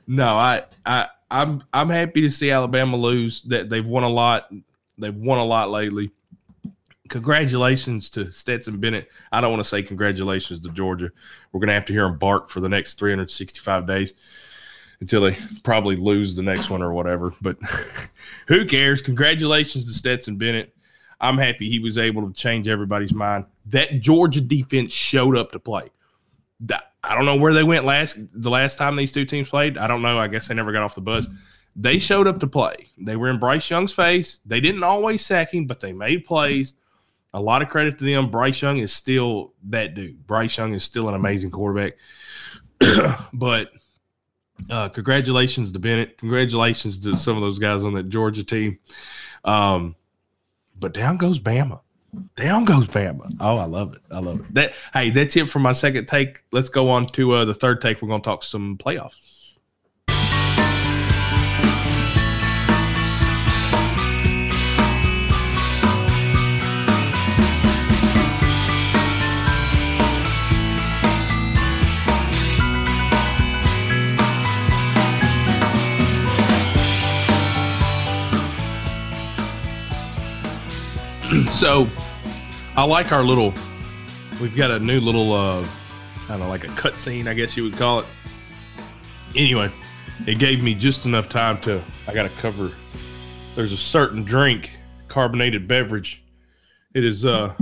No, 0.06 0.34
I 0.34 0.64
I 0.86 1.08
I'm 1.30 1.62
I'm 1.72 1.88
happy 1.88 2.22
to 2.22 2.30
see 2.30 2.50
Alabama 2.50 2.96
lose. 2.96 3.42
That 3.42 3.70
they've 3.70 3.86
won 3.86 4.04
a 4.04 4.08
lot. 4.08 4.50
They've 4.98 5.14
won 5.14 5.38
a 5.38 5.44
lot 5.44 5.70
lately. 5.70 6.10
Congratulations 7.08 8.08
to 8.10 8.30
Stetson 8.30 8.78
Bennett. 8.78 9.08
I 9.32 9.40
don't 9.40 9.50
want 9.50 9.60
to 9.60 9.68
say 9.68 9.82
congratulations 9.82 10.60
to 10.60 10.70
Georgia. 10.70 11.10
We're 11.52 11.60
gonna 11.60 11.72
have 11.72 11.84
to 11.86 11.92
hear 11.92 12.06
him 12.06 12.18
bark 12.18 12.48
for 12.48 12.60
the 12.60 12.68
next 12.68 12.94
365 12.94 13.86
days 13.86 14.14
until 15.00 15.22
they 15.22 15.34
probably 15.62 15.96
lose 15.96 16.36
the 16.36 16.42
next 16.42 16.70
one 16.70 16.82
or 16.82 16.92
whatever. 16.92 17.32
But 17.40 17.58
who 18.48 18.66
cares? 18.66 19.02
Congratulations 19.02 19.86
to 19.86 19.94
Stetson 19.94 20.36
Bennett. 20.36 20.74
I'm 21.20 21.38
happy 21.38 21.68
he 21.68 21.78
was 21.78 21.98
able 21.98 22.26
to 22.26 22.32
change 22.32 22.68
everybody's 22.68 23.12
mind. 23.12 23.44
That 23.66 24.00
Georgia 24.00 24.40
defense 24.40 24.92
showed 24.92 25.36
up 25.36 25.52
to 25.52 25.58
play. 25.58 25.90
I 27.02 27.14
don't 27.14 27.24
know 27.24 27.36
where 27.36 27.54
they 27.54 27.62
went 27.62 27.84
last 27.84 28.18
the 28.32 28.50
last 28.50 28.76
time 28.76 28.96
these 28.96 29.12
two 29.12 29.24
teams 29.24 29.48
played. 29.48 29.78
I 29.78 29.86
don't 29.86 30.02
know. 30.02 30.18
I 30.18 30.28
guess 30.28 30.48
they 30.48 30.54
never 30.54 30.72
got 30.72 30.82
off 30.82 30.94
the 30.94 31.00
bus. 31.00 31.26
They 31.76 31.98
showed 31.98 32.26
up 32.26 32.40
to 32.40 32.46
play. 32.46 32.88
They 32.98 33.16
were 33.16 33.30
in 33.30 33.38
Bryce 33.38 33.70
Young's 33.70 33.92
face. 33.92 34.40
They 34.44 34.60
didn't 34.60 34.82
always 34.82 35.24
sack 35.24 35.54
him, 35.54 35.66
but 35.66 35.80
they 35.80 35.92
made 35.92 36.24
plays. 36.24 36.74
A 37.32 37.40
lot 37.40 37.62
of 37.62 37.68
credit 37.68 37.98
to 37.98 38.04
them. 38.04 38.30
Bryce 38.30 38.60
Young 38.60 38.78
is 38.78 38.92
still 38.92 39.54
that 39.68 39.94
dude. 39.94 40.26
Bryce 40.26 40.58
Young 40.58 40.74
is 40.74 40.84
still 40.84 41.08
an 41.08 41.14
amazing 41.14 41.50
quarterback. 41.50 41.94
but 43.32 43.70
uh, 44.68 44.88
congratulations 44.88 45.72
to 45.72 45.78
Bennett. 45.78 46.18
Congratulations 46.18 46.98
to 47.00 47.16
some 47.16 47.36
of 47.36 47.42
those 47.42 47.58
guys 47.58 47.84
on 47.84 47.94
that 47.94 48.08
Georgia 48.08 48.44
team. 48.44 48.78
Um, 49.44 49.94
but 50.78 50.92
down 50.92 51.16
goes 51.16 51.38
Bama. 51.38 51.80
Down 52.36 52.64
goes 52.64 52.88
Bama. 52.88 53.32
Oh, 53.40 53.56
I 53.56 53.64
love 53.64 53.94
it. 53.94 54.02
I 54.10 54.18
love 54.18 54.40
it. 54.40 54.54
That 54.54 54.74
hey, 54.92 55.10
that's 55.10 55.36
it 55.36 55.48
for 55.48 55.60
my 55.60 55.72
second 55.72 56.06
take. 56.06 56.42
Let's 56.50 56.68
go 56.68 56.90
on 56.90 57.06
to 57.06 57.32
uh, 57.32 57.44
the 57.44 57.54
third 57.54 57.80
take. 57.80 58.02
We're 58.02 58.08
to 58.20 58.24
talk 58.24 58.42
some 58.42 58.76
playoffs. 58.76 59.29
So 81.60 81.86
I 82.74 82.84
like 82.84 83.12
our 83.12 83.22
little. 83.22 83.52
We've 84.40 84.56
got 84.56 84.70
a 84.70 84.78
new 84.78 84.98
little, 84.98 85.34
uh, 85.34 85.60
I 85.60 86.28
don't 86.28 86.40
know, 86.40 86.48
like 86.48 86.64
a 86.64 86.68
cut 86.68 86.98
scene, 86.98 87.28
I 87.28 87.34
guess 87.34 87.54
you 87.54 87.64
would 87.64 87.76
call 87.76 87.98
it. 87.98 88.06
Anyway, 89.36 89.70
it 90.26 90.38
gave 90.38 90.62
me 90.62 90.72
just 90.72 91.04
enough 91.04 91.28
time 91.28 91.60
to. 91.60 91.82
I 92.08 92.14
got 92.14 92.22
to 92.22 92.34
cover. 92.40 92.70
There's 93.56 93.72
a 93.72 93.76
certain 93.76 94.24
drink, 94.24 94.78
carbonated 95.08 95.68
beverage. 95.68 96.22
It 96.94 97.04
is, 97.04 97.26
uh, 97.26 97.54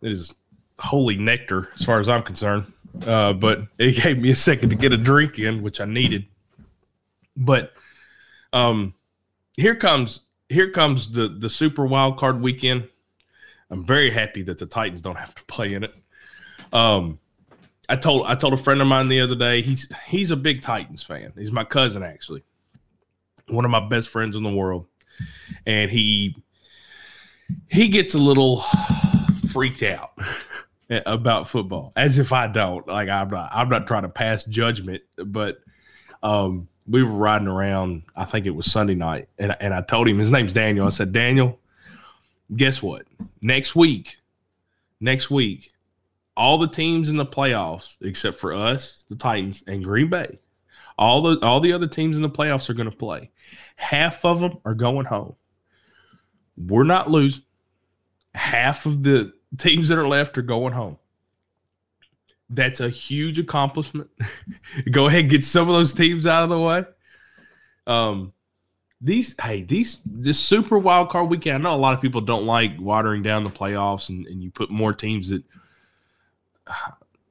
it 0.00 0.10
is 0.10 0.32
holy 0.78 1.18
nectar 1.18 1.68
as 1.74 1.84
far 1.84 2.00
as 2.00 2.08
I'm 2.08 2.22
concerned. 2.22 2.72
Uh, 3.06 3.34
but 3.34 3.64
it 3.76 3.92
gave 4.02 4.16
me 4.16 4.30
a 4.30 4.34
second 4.34 4.70
to 4.70 4.76
get 4.76 4.94
a 4.94 4.96
drink 4.96 5.38
in, 5.38 5.60
which 5.60 5.82
I 5.82 5.84
needed. 5.84 6.24
But, 7.36 7.74
um, 8.54 8.94
here 9.54 9.74
comes 9.74 10.20
here 10.48 10.70
comes 10.70 11.10
the 11.10 11.28
the 11.28 11.50
super 11.50 11.86
wild 11.86 12.16
card 12.16 12.40
weekend. 12.40 12.88
I'm 13.70 13.84
very 13.84 14.10
happy 14.10 14.42
that 14.44 14.58
the 14.58 14.66
Titans 14.66 15.02
don't 15.02 15.18
have 15.18 15.34
to 15.34 15.44
play 15.44 15.74
in 15.74 15.84
it. 15.84 15.94
Um, 16.72 17.18
I 17.88 17.96
told 17.96 18.26
I 18.26 18.34
told 18.34 18.54
a 18.54 18.58
friend 18.58 18.80
of 18.80 18.86
mine 18.86 19.08
the 19.08 19.20
other 19.20 19.34
day. 19.34 19.62
He's 19.62 19.90
he's 20.06 20.30
a 20.30 20.36
big 20.36 20.62
Titans 20.62 21.02
fan. 21.02 21.32
He's 21.36 21.52
my 21.52 21.64
cousin 21.64 22.02
actually, 22.02 22.44
one 23.48 23.64
of 23.64 23.70
my 23.70 23.86
best 23.86 24.08
friends 24.08 24.36
in 24.36 24.42
the 24.42 24.52
world, 24.52 24.86
and 25.66 25.90
he 25.90 26.36
he 27.68 27.88
gets 27.88 28.14
a 28.14 28.18
little 28.18 28.62
freaked 29.50 29.82
out 29.82 30.12
about 30.90 31.48
football, 31.48 31.92
as 31.96 32.18
if 32.18 32.32
I 32.32 32.46
don't. 32.46 32.86
Like 32.86 33.08
I'm 33.08 33.28
not 33.28 33.50
I'm 33.52 33.68
not 33.68 33.86
trying 33.86 34.02
to 34.02 34.08
pass 34.08 34.44
judgment, 34.44 35.02
but 35.16 35.58
um, 36.22 36.68
we 36.88 37.02
were 37.02 37.10
riding 37.10 37.48
around. 37.48 38.02
I 38.16 38.24
think 38.24 38.46
it 38.46 38.54
was 38.54 38.70
Sunday 38.70 38.94
night, 38.94 39.28
and 39.38 39.54
and 39.60 39.74
I 39.74 39.82
told 39.82 40.08
him 40.08 40.18
his 40.18 40.30
name's 40.30 40.52
Daniel. 40.52 40.86
I 40.86 40.90
said, 40.90 41.12
Daniel, 41.12 41.60
guess 42.54 42.82
what? 42.82 43.06
Next 43.40 43.76
week, 43.76 44.16
next 45.00 45.30
week, 45.30 45.72
all 46.36 46.58
the 46.58 46.68
teams 46.68 47.10
in 47.10 47.16
the 47.16 47.26
playoffs 47.26 47.96
except 48.00 48.38
for 48.38 48.54
us, 48.54 49.04
the 49.08 49.16
Titans, 49.16 49.62
and 49.66 49.84
Green 49.84 50.08
Bay, 50.08 50.38
all 50.96 51.22
the 51.22 51.38
all 51.44 51.60
the 51.60 51.72
other 51.72 51.86
teams 51.86 52.16
in 52.16 52.22
the 52.22 52.30
playoffs 52.30 52.70
are 52.70 52.74
going 52.74 52.90
to 52.90 52.96
play. 52.96 53.30
Half 53.76 54.24
of 54.24 54.40
them 54.40 54.58
are 54.64 54.74
going 54.74 55.06
home. 55.06 55.36
We're 56.56 56.84
not 56.84 57.10
losing. 57.10 57.42
Half 58.34 58.86
of 58.86 59.02
the 59.02 59.32
teams 59.56 59.88
that 59.88 59.98
are 59.98 60.08
left 60.08 60.38
are 60.38 60.42
going 60.42 60.72
home. 60.72 60.98
That's 62.50 62.80
a 62.80 62.88
huge 62.88 63.38
accomplishment. 63.38 64.10
Go 64.90 65.06
ahead, 65.06 65.28
get 65.28 65.44
some 65.44 65.68
of 65.68 65.74
those 65.74 65.92
teams 65.92 66.26
out 66.26 66.44
of 66.44 66.48
the 66.48 66.58
way. 66.58 66.84
Um, 67.86 68.32
these 69.00 69.34
hey, 69.40 69.62
these 69.62 69.98
this 70.04 70.38
super 70.38 70.78
wild 70.78 71.10
card 71.10 71.30
weekend. 71.30 71.54
I 71.54 71.70
know 71.70 71.76
a 71.76 71.78
lot 71.78 71.94
of 71.94 72.00
people 72.00 72.20
don't 72.20 72.46
like 72.46 72.72
watering 72.80 73.22
down 73.22 73.44
the 73.44 73.50
playoffs, 73.50 74.08
and, 74.08 74.26
and 74.26 74.42
you 74.42 74.50
put 74.50 74.70
more 74.70 74.92
teams 74.92 75.28
that 75.28 75.42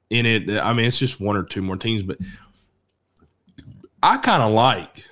in 0.09 0.25
it. 0.25 0.49
I 0.49 0.73
mean, 0.73 0.85
it's 0.85 0.99
just 0.99 1.19
one 1.19 1.35
or 1.35 1.43
two 1.43 1.61
more 1.61 1.77
teams, 1.77 2.03
but 2.03 2.17
I 4.01 4.17
kind 4.17 4.43
of 4.43 4.51
like. 4.53 5.05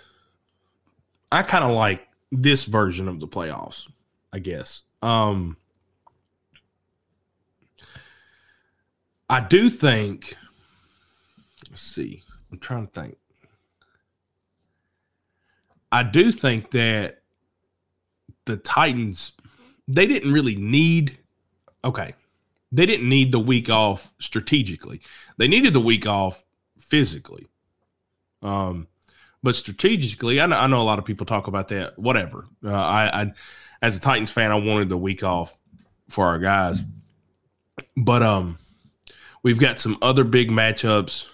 I 1.31 1.41
kind 1.41 1.65
of 1.65 1.71
like 1.71 2.07
this 2.31 2.63
version 2.63 3.07
of 3.07 3.19
the 3.19 3.27
playoffs. 3.27 3.89
I 4.31 4.39
guess. 4.39 4.83
Um, 5.01 5.57
I 9.29 9.41
do 9.41 9.70
think. 9.70 10.36
Let's 11.70 11.82
see. 11.82 12.24
I'm 12.51 12.60
trying 12.60 12.88
to 12.88 12.94
think. 12.94 13.17
I 15.91 16.03
do 16.03 16.32
think 16.32 16.72
that 16.72 17.22
the 18.46 18.58
Titans 18.58 19.34
they 19.88 20.08
didn't 20.08 20.34
really 20.34 20.55
need. 20.55 21.20
Okay, 21.84 22.13
they 22.72 22.86
didn't 22.86 23.08
need 23.08 23.32
the 23.32 23.39
week 23.39 23.70
off 23.70 24.12
strategically. 24.20 25.01
They 25.38 25.48
needed 25.48 25.74
the 25.74 25.79
week 25.79 26.08
off 26.08 26.46
physically. 26.77 27.48
Um, 28.41 28.88
but 29.44 29.55
strategically, 29.55 30.41
I 30.41 30.48
know, 30.48 30.58
I 30.58 30.67
know 30.67 30.82
a 30.82 30.84
lot 30.84 31.00
of 31.00 31.05
people 31.05 31.25
talk 31.25 31.48
about 31.48 31.67
that. 31.67 31.98
Whatever. 32.00 32.46
Uh, 32.63 32.74
I, 32.74 33.22
I, 33.22 33.34
as 33.82 33.98
a 33.98 34.00
Titans 34.00 34.32
fan, 34.32 34.51
I 34.51 34.55
wanted 34.55 34.89
the 34.89 34.98
week 34.98 35.24
off 35.24 35.55
for 36.10 36.25
our 36.25 36.39
guys. 36.39 36.82
But 37.96 38.24
um, 38.24 38.58
We've 39.45 39.59
got 39.59 39.79
some 39.79 39.99
other 40.01 40.23
big 40.23 40.49
matchups. 40.49 41.27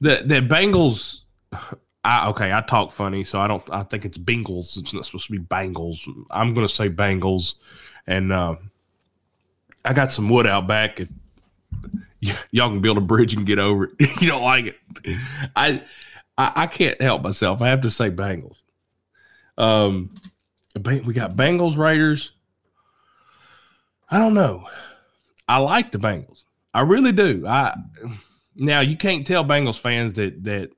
The 0.00 0.24
the 0.26 0.40
Bengals. 0.40 1.20
I, 2.06 2.28
okay, 2.30 2.52
I 2.52 2.60
talk 2.60 2.90
funny, 2.90 3.22
so 3.22 3.40
I 3.40 3.46
don't. 3.46 3.62
I 3.70 3.84
think 3.84 4.04
it's 4.04 4.18
Bengals. 4.18 4.76
It's 4.76 4.92
not 4.92 5.04
supposed 5.04 5.26
to 5.26 5.32
be 5.32 5.38
Bengals. 5.38 6.00
I'm 6.28 6.54
going 6.54 6.66
to 6.66 6.74
say 6.74 6.90
Bengals, 6.90 7.54
and 8.08 8.32
uh, 8.32 8.56
I 9.84 9.92
got 9.92 10.10
some 10.10 10.28
wood 10.28 10.46
out 10.48 10.66
back. 10.66 10.98
If 10.98 11.08
y- 12.20 12.36
y'all 12.50 12.68
can 12.68 12.80
build 12.80 12.98
a 12.98 13.00
bridge 13.00 13.32
and 13.32 13.46
get 13.46 13.60
over 13.60 13.84
it, 13.84 13.92
you 14.20 14.28
don't 14.28 14.42
like 14.42 14.66
it. 14.66 14.76
I, 15.54 15.82
I 16.36 16.52
I 16.56 16.66
can't 16.66 17.00
help 17.00 17.22
myself. 17.22 17.62
I 17.62 17.68
have 17.68 17.82
to 17.82 17.90
say 17.90 18.10
Bengals. 18.10 18.56
Um, 19.56 20.12
we 20.74 21.14
got 21.14 21.36
Bengals 21.36 21.78
Raiders. 21.78 22.32
I 24.10 24.18
don't 24.18 24.34
know. 24.34 24.68
I 25.48 25.58
like 25.58 25.92
the 25.92 25.98
Bengals. 25.98 26.43
I 26.74 26.80
really 26.80 27.12
do. 27.12 27.46
I 27.46 27.76
now 28.56 28.80
you 28.80 28.96
can't 28.96 29.26
tell 29.26 29.44
Bengals 29.44 29.78
fans 29.78 30.12
that 30.14 30.44
that 30.44 30.70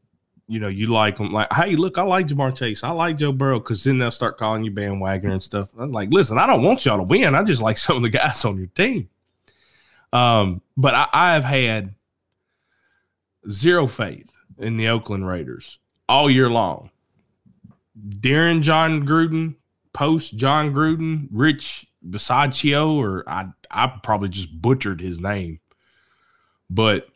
you 0.46 0.60
know 0.60 0.68
you 0.68 0.88
like 0.88 1.16
them. 1.16 1.32
Like, 1.32 1.52
hey, 1.52 1.74
look, 1.74 1.98
I 1.98 2.02
like 2.02 2.28
Ja'Marr 2.28 2.56
Chase. 2.56 2.84
I 2.84 2.90
like 2.90 3.16
Joe 3.16 3.32
Burrow 3.32 3.58
because 3.58 3.82
then 3.82 3.98
they'll 3.98 4.10
start 4.10 4.38
calling 4.38 4.62
you 4.62 4.70
bandwagoner 4.70 5.32
and 5.32 5.42
stuff. 5.42 5.70
I 5.78 5.82
was 5.82 5.92
like, 5.92 6.10
listen, 6.10 6.38
I 6.38 6.46
don't 6.46 6.62
want 6.62 6.84
y'all 6.84 6.98
to 6.98 7.02
win. 7.02 7.34
I 7.34 7.42
just 7.42 7.62
like 7.62 7.78
some 7.78 7.96
of 7.96 8.02
the 8.02 8.10
guys 8.10 8.44
on 8.44 8.58
your 8.58 8.68
team. 8.68 9.08
Um, 10.12 10.62
but 10.76 10.94
I, 10.94 11.08
I 11.12 11.34
have 11.34 11.44
had 11.44 11.94
zero 13.50 13.86
faith 13.86 14.32
in 14.58 14.76
the 14.76 14.88
Oakland 14.88 15.26
Raiders 15.26 15.78
all 16.08 16.30
year 16.30 16.50
long. 16.50 16.90
During 18.20 18.62
Jon 18.62 19.06
Gruden, 19.06 19.56
post 19.92 20.36
Jon 20.36 20.72
Gruden, 20.72 21.28
Rich 21.30 21.86
Bisaccio, 22.06 22.94
or 22.96 23.24
I 23.26 23.46
I 23.70 23.86
probably 24.02 24.28
just 24.28 24.60
butchered 24.60 25.00
his 25.00 25.20
name, 25.20 25.60
but 26.70 27.08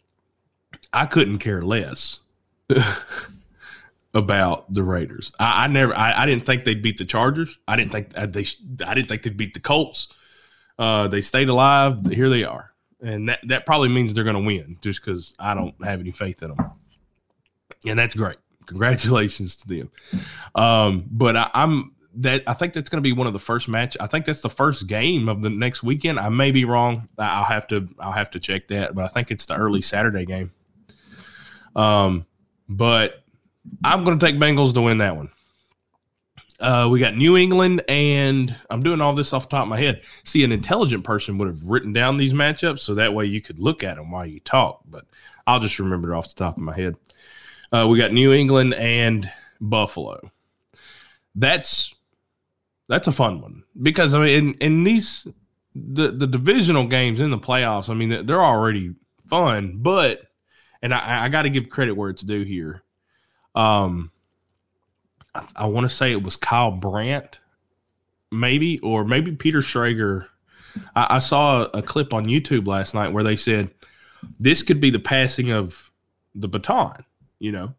I 0.92 1.06
couldn't 1.06 1.38
care 1.38 1.62
less 1.62 2.20
about 4.14 4.72
the 4.72 4.82
Raiders. 4.82 5.32
I, 5.38 5.64
I 5.64 5.66
never, 5.68 5.94
I, 5.96 6.22
I, 6.22 6.26
didn't 6.26 6.44
think 6.46 6.64
they'd 6.64 6.82
beat 6.82 6.98
the 6.98 7.04
Chargers. 7.04 7.58
I 7.68 7.76
didn't 7.76 7.92
think 7.92 8.10
they, 8.12 8.46
I 8.86 8.94
didn't 8.94 9.08
think 9.08 9.22
they'd 9.22 9.36
beat 9.36 9.54
the 9.54 9.60
Colts. 9.60 10.12
Uh, 10.78 11.08
they 11.08 11.20
stayed 11.20 11.48
alive. 11.48 12.06
Here 12.06 12.30
they 12.30 12.44
are, 12.44 12.72
and 13.02 13.28
that 13.28 13.40
that 13.48 13.66
probably 13.66 13.90
means 13.90 14.14
they're 14.14 14.24
going 14.24 14.34
to 14.36 14.42
win, 14.42 14.78
just 14.80 15.04
because 15.04 15.34
I 15.38 15.52
don't 15.54 15.74
have 15.84 16.00
any 16.00 16.10
faith 16.10 16.42
in 16.42 16.48
them, 16.48 16.70
and 17.86 17.98
that's 17.98 18.14
great. 18.14 18.38
Congratulations 18.64 19.56
to 19.56 19.68
them. 19.68 19.90
Um, 20.54 21.04
but 21.10 21.36
I, 21.36 21.50
I'm 21.52 21.92
that 22.14 22.42
I 22.46 22.54
think 22.54 22.72
that's 22.72 22.88
going 22.88 23.02
to 23.02 23.06
be 23.08 23.12
one 23.12 23.26
of 23.26 23.32
the 23.32 23.38
first 23.38 23.68
match. 23.68 23.96
I 24.00 24.06
think 24.06 24.24
that's 24.24 24.40
the 24.40 24.50
first 24.50 24.86
game 24.86 25.28
of 25.28 25.42
the 25.42 25.50
next 25.50 25.82
weekend. 25.82 26.18
I 26.18 26.28
may 26.28 26.50
be 26.50 26.64
wrong. 26.64 27.08
I'll 27.18 27.44
have 27.44 27.66
to 27.68 27.88
I'll 27.98 28.12
have 28.12 28.30
to 28.32 28.40
check 28.40 28.68
that, 28.68 28.94
but 28.94 29.04
I 29.04 29.08
think 29.08 29.30
it's 29.30 29.46
the 29.46 29.56
early 29.56 29.80
Saturday 29.80 30.24
game. 30.24 30.52
Um, 31.76 32.26
but 32.68 33.22
I'm 33.84 34.04
going 34.04 34.18
to 34.18 34.26
take 34.26 34.36
Bengals 34.36 34.74
to 34.74 34.80
win 34.80 34.98
that 34.98 35.16
one. 35.16 35.30
Uh, 36.58 36.88
we 36.90 37.00
got 37.00 37.16
New 37.16 37.38
England, 37.38 37.82
and 37.88 38.54
I'm 38.68 38.82
doing 38.82 39.00
all 39.00 39.14
this 39.14 39.32
off 39.32 39.48
the 39.48 39.56
top 39.56 39.62
of 39.62 39.68
my 39.68 39.80
head. 39.80 40.02
See, 40.24 40.44
an 40.44 40.52
intelligent 40.52 41.04
person 41.04 41.38
would 41.38 41.48
have 41.48 41.62
written 41.62 41.92
down 41.92 42.18
these 42.18 42.34
matchups 42.34 42.80
so 42.80 42.94
that 42.94 43.14
way 43.14 43.24
you 43.24 43.40
could 43.40 43.58
look 43.58 43.82
at 43.82 43.96
them 43.96 44.10
while 44.10 44.26
you 44.26 44.40
talk, 44.40 44.82
but 44.86 45.06
I'll 45.46 45.60
just 45.60 45.78
remember 45.78 46.12
it 46.12 46.16
off 46.16 46.28
the 46.28 46.34
top 46.34 46.58
of 46.58 46.62
my 46.62 46.76
head. 46.76 46.96
Uh, 47.72 47.86
we 47.88 47.98
got 47.98 48.12
New 48.12 48.32
England 48.32 48.74
and 48.74 49.30
Buffalo. 49.58 50.30
That's 51.34 51.94
that's 52.90 53.06
a 53.06 53.12
fun 53.12 53.40
one 53.40 53.62
because 53.80 54.14
I 54.14 54.18
mean, 54.18 54.28
in, 54.28 54.54
in 54.54 54.82
these 54.82 55.24
the 55.74 56.10
the 56.10 56.26
divisional 56.26 56.86
games 56.86 57.20
in 57.20 57.30
the 57.30 57.38
playoffs, 57.38 57.88
I 57.88 57.94
mean, 57.94 58.26
they're 58.26 58.42
already 58.42 58.94
fun, 59.28 59.76
but 59.76 60.22
and 60.82 60.92
I, 60.92 61.24
I 61.24 61.28
got 61.28 61.42
to 61.42 61.50
give 61.50 61.70
credit 61.70 61.92
where 61.92 62.10
it's 62.10 62.22
due 62.22 62.42
here. 62.42 62.82
Um, 63.54 64.10
I, 65.36 65.46
I 65.54 65.66
want 65.66 65.88
to 65.88 65.94
say 65.94 66.10
it 66.10 66.24
was 66.24 66.34
Kyle 66.34 66.72
Brandt, 66.72 67.38
maybe, 68.32 68.80
or 68.80 69.04
maybe 69.04 69.36
Peter 69.36 69.60
Schrager. 69.60 70.26
I, 70.96 71.06
I 71.10 71.18
saw 71.20 71.62
a, 71.62 71.78
a 71.78 71.82
clip 71.82 72.12
on 72.12 72.26
YouTube 72.26 72.66
last 72.66 72.92
night 72.92 73.12
where 73.12 73.24
they 73.24 73.36
said 73.36 73.70
this 74.40 74.64
could 74.64 74.80
be 74.80 74.90
the 74.90 74.98
passing 74.98 75.52
of 75.52 75.92
the 76.34 76.48
baton. 76.48 77.04
You 77.38 77.52
know, 77.52 77.74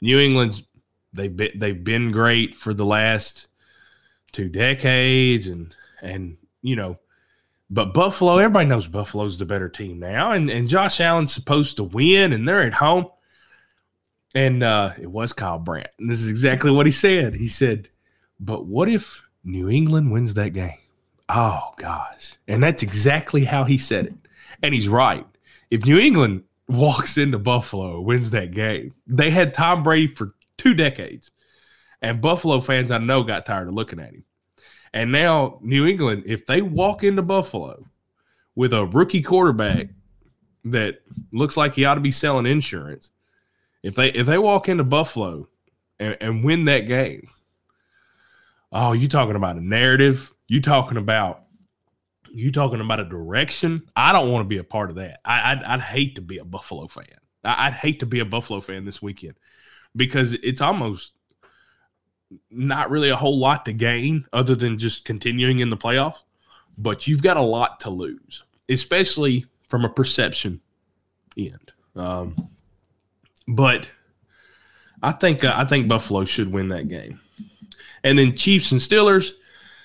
New 0.00 0.18
England's 0.18 0.64
they've 1.12 1.34
been 1.34 1.52
they've 1.54 1.84
been 1.84 2.10
great 2.10 2.56
for 2.56 2.74
the 2.74 2.84
last 2.84 3.46
two 4.32 4.48
decades, 4.48 5.46
and 5.46 5.74
and 6.02 6.36
you 6.62 6.76
know 6.76 6.98
but 7.70 7.92
Buffalo, 7.92 8.38
everybody 8.38 8.66
knows 8.66 8.88
Buffalo's 8.88 9.38
the 9.38 9.44
better 9.44 9.68
team 9.68 9.98
now, 9.98 10.32
and, 10.32 10.48
and 10.48 10.68
Josh 10.68 11.00
Allen's 11.00 11.34
supposed 11.34 11.76
to 11.76 11.84
win, 11.84 12.32
and 12.32 12.48
they're 12.48 12.62
at 12.62 12.74
home. 12.74 13.06
And 14.34 14.62
uh, 14.62 14.92
it 15.00 15.10
was 15.10 15.32
Kyle 15.32 15.58
Brandt. 15.58 15.88
And 15.98 16.08
this 16.08 16.20
is 16.20 16.30
exactly 16.30 16.70
what 16.70 16.86
he 16.86 16.92
said. 16.92 17.34
He 17.34 17.48
said, 17.48 17.88
But 18.40 18.66
what 18.66 18.88
if 18.88 19.22
New 19.44 19.68
England 19.68 20.12
wins 20.12 20.34
that 20.34 20.50
game? 20.50 20.78
Oh, 21.28 21.72
gosh. 21.76 22.36
And 22.46 22.62
that's 22.62 22.82
exactly 22.82 23.44
how 23.44 23.64
he 23.64 23.76
said 23.76 24.06
it. 24.06 24.14
And 24.62 24.74
he's 24.74 24.88
right. 24.88 25.26
If 25.70 25.84
New 25.84 25.98
England 25.98 26.44
walks 26.68 27.18
into 27.18 27.38
Buffalo, 27.38 28.00
wins 28.00 28.30
that 28.30 28.50
game, 28.50 28.94
they 29.06 29.30
had 29.30 29.52
Tom 29.52 29.82
Brady 29.82 30.06
for 30.06 30.34
two 30.56 30.74
decades. 30.74 31.30
And 32.00 32.20
Buffalo 32.20 32.60
fans, 32.60 32.90
I 32.90 32.98
know, 32.98 33.22
got 33.22 33.46
tired 33.46 33.68
of 33.68 33.74
looking 33.74 34.00
at 34.00 34.12
him. 34.12 34.24
And 34.92 35.12
now 35.12 35.58
New 35.62 35.86
England, 35.86 36.24
if 36.26 36.46
they 36.46 36.62
walk 36.62 37.04
into 37.04 37.22
Buffalo 37.22 37.86
with 38.54 38.72
a 38.72 38.86
rookie 38.86 39.22
quarterback 39.22 39.88
that 40.64 41.00
looks 41.32 41.56
like 41.56 41.74
he 41.74 41.84
ought 41.84 41.94
to 41.94 42.00
be 42.00 42.10
selling 42.10 42.46
insurance, 42.46 43.10
if 43.82 43.94
they 43.94 44.08
if 44.12 44.26
they 44.26 44.38
walk 44.38 44.68
into 44.68 44.84
Buffalo 44.84 45.48
and, 45.98 46.16
and 46.20 46.44
win 46.44 46.64
that 46.64 46.80
game, 46.80 47.28
oh, 48.72 48.92
you 48.92 49.08
talking 49.08 49.36
about 49.36 49.56
a 49.56 49.64
narrative? 49.64 50.32
You 50.46 50.60
talking 50.60 50.96
about 50.96 51.44
you 52.32 52.52
talking 52.52 52.80
about 52.80 53.00
a 53.00 53.04
direction? 53.04 53.88
I 53.96 54.12
don't 54.12 54.30
want 54.30 54.44
to 54.44 54.48
be 54.48 54.58
a 54.58 54.64
part 54.64 54.90
of 54.90 54.96
that. 54.96 55.20
I, 55.24 55.52
I'd, 55.52 55.62
I'd 55.62 55.80
hate 55.80 56.16
to 56.16 56.22
be 56.22 56.38
a 56.38 56.44
Buffalo 56.44 56.86
fan. 56.86 57.06
I'd 57.44 57.72
hate 57.72 58.00
to 58.00 58.06
be 58.06 58.20
a 58.20 58.24
Buffalo 58.24 58.60
fan 58.60 58.84
this 58.84 59.00
weekend 59.00 59.34
because 59.94 60.34
it's 60.34 60.60
almost 60.60 61.12
not 62.50 62.90
really 62.90 63.08
a 63.08 63.16
whole 63.16 63.38
lot 63.38 63.64
to 63.64 63.72
gain 63.72 64.26
other 64.32 64.54
than 64.54 64.78
just 64.78 65.04
continuing 65.04 65.60
in 65.60 65.70
the 65.70 65.76
playoffs, 65.76 66.18
but 66.76 67.06
you've 67.06 67.22
got 67.22 67.36
a 67.36 67.42
lot 67.42 67.80
to 67.80 67.90
lose, 67.90 68.44
especially 68.68 69.46
from 69.66 69.84
a 69.84 69.88
perception 69.88 70.60
end. 71.36 71.72
Um, 71.94 72.36
but 73.46 73.90
I 75.02 75.12
think 75.12 75.44
uh, 75.44 75.54
I 75.56 75.64
think 75.64 75.88
Buffalo 75.88 76.24
should 76.24 76.52
win 76.52 76.68
that 76.68 76.88
game, 76.88 77.20
and 78.04 78.18
then 78.18 78.36
Chiefs 78.36 78.72
and 78.72 78.80
Steelers. 78.80 79.32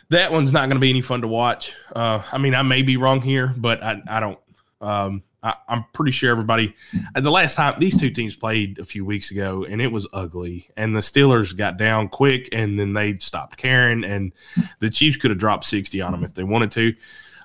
That 0.09 0.31
one's 0.31 0.51
not 0.51 0.69
going 0.69 0.75
to 0.75 0.79
be 0.79 0.89
any 0.89 1.01
fun 1.01 1.21
to 1.21 1.27
watch. 1.27 1.73
Uh, 1.95 2.21
I 2.31 2.37
mean, 2.37 2.53
I 2.53 2.61
may 2.61 2.81
be 2.83 2.97
wrong 2.97 3.21
here, 3.21 3.53
but 3.55 3.81
I, 3.81 4.01
I 4.07 4.19
don't. 4.19 4.39
Um, 4.81 5.23
I, 5.43 5.55
am 5.67 5.85
pretty 5.93 6.11
sure 6.11 6.31
everybody. 6.31 6.73
The 7.15 7.29
last 7.29 7.55
time 7.55 7.79
these 7.79 7.99
two 7.99 8.09
teams 8.09 8.35
played 8.35 8.79
a 8.79 8.85
few 8.85 9.03
weeks 9.03 9.29
ago, 9.29 9.65
and 9.65 9.81
it 9.81 9.91
was 9.91 10.07
ugly. 10.13 10.69
And 10.77 10.95
the 10.95 11.01
Steelers 11.01 11.55
got 11.55 11.77
down 11.77 12.07
quick, 12.07 12.49
and 12.53 12.79
then 12.79 12.93
they 12.93 13.17
stopped 13.17 13.57
caring. 13.57 14.05
And 14.05 14.31
the 14.79 14.89
Chiefs 14.89 15.17
could 15.17 15.31
have 15.31 15.37
dropped 15.37 15.65
60 15.65 15.99
on 16.01 16.13
them 16.13 16.23
if 16.23 16.33
they 16.33 16.43
wanted 16.43 16.71
to. 16.71 16.95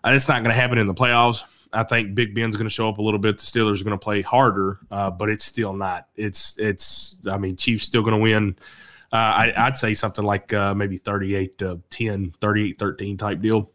Uh, 0.04 0.10
it's 0.10 0.28
not 0.28 0.44
going 0.44 0.54
to 0.54 0.60
happen 0.60 0.78
in 0.78 0.86
the 0.86 0.94
playoffs. 0.94 1.42
I 1.72 1.82
think 1.82 2.14
Big 2.14 2.34
Ben's 2.34 2.56
going 2.56 2.68
to 2.68 2.72
show 2.72 2.88
up 2.88 2.98
a 2.98 3.02
little 3.02 3.18
bit. 3.18 3.36
The 3.36 3.44
Steelers 3.44 3.80
are 3.80 3.84
going 3.84 3.98
to 3.98 4.02
play 4.02 4.22
harder, 4.22 4.78
uh, 4.90 5.10
but 5.10 5.28
it's 5.28 5.44
still 5.44 5.72
not. 5.72 6.06
It's 6.14 6.56
it's. 6.58 7.18
I 7.30 7.36
mean, 7.36 7.56
Chiefs 7.56 7.84
still 7.84 8.02
going 8.02 8.16
to 8.16 8.22
win. 8.22 8.56
Uh, 9.12 9.50
I, 9.56 9.64
would 9.64 9.76
say 9.76 9.94
something 9.94 10.24
like 10.24 10.52
uh, 10.52 10.74
maybe 10.74 10.98
38 10.98 11.58
to 11.58 11.80
10, 11.90 12.34
38 12.40 12.78
13 12.78 13.16
type 13.16 13.40
deal. 13.40 13.70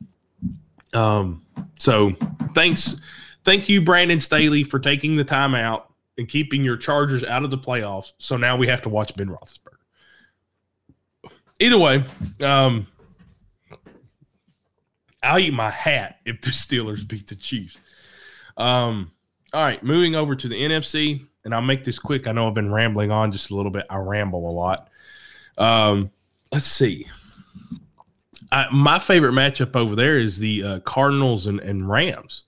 Um, 0.93 1.43
so 1.77 2.13
thanks 2.53 3.01
Thank 3.43 3.67
you, 3.69 3.81
Brandon 3.81 4.19
Staley, 4.19 4.63
for 4.63 4.79
taking 4.79 5.15
the 5.15 5.23
time 5.23 5.53
out 5.55 5.91
and 6.17 6.27
keeping 6.27 6.63
your 6.63 6.77
Chargers 6.77 7.23
out 7.23 7.43
of 7.43 7.51
the 7.51 7.57
playoffs. 7.57 8.13
So 8.17 8.37
now 8.37 8.55
we 8.55 8.67
have 8.67 8.81
to 8.83 8.89
watch 8.89 9.15
Ben 9.15 9.27
Roethlisberger. 9.27 9.59
Either 11.59 11.77
way, 11.77 12.03
um, 12.41 12.87
I'll 15.21 15.39
eat 15.39 15.53
my 15.53 15.69
hat 15.69 16.19
if 16.25 16.41
the 16.41 16.51
Steelers 16.51 17.07
beat 17.07 17.27
the 17.27 17.35
Chiefs. 17.35 17.77
Um, 18.57 19.11
all 19.53 19.63
right, 19.63 19.83
moving 19.83 20.15
over 20.15 20.35
to 20.35 20.47
the 20.47 20.55
NFC, 20.55 21.25
and 21.45 21.53
I'll 21.53 21.61
make 21.61 21.83
this 21.83 21.99
quick. 21.99 22.27
I 22.27 22.31
know 22.31 22.47
I've 22.47 22.53
been 22.53 22.71
rambling 22.71 23.11
on 23.11 23.31
just 23.31 23.51
a 23.51 23.55
little 23.55 23.71
bit. 23.71 23.85
I 23.89 23.97
ramble 23.97 24.49
a 24.49 24.51
lot. 24.51 24.89
Um, 25.57 26.11
let's 26.51 26.65
see. 26.65 27.07
I, 28.51 28.67
my 28.71 28.99
favorite 28.99 29.33
matchup 29.33 29.75
over 29.75 29.95
there 29.95 30.17
is 30.17 30.39
the 30.39 30.63
uh, 30.63 30.79
Cardinals 30.81 31.47
and, 31.47 31.59
and 31.59 31.89
Rams. 31.89 32.43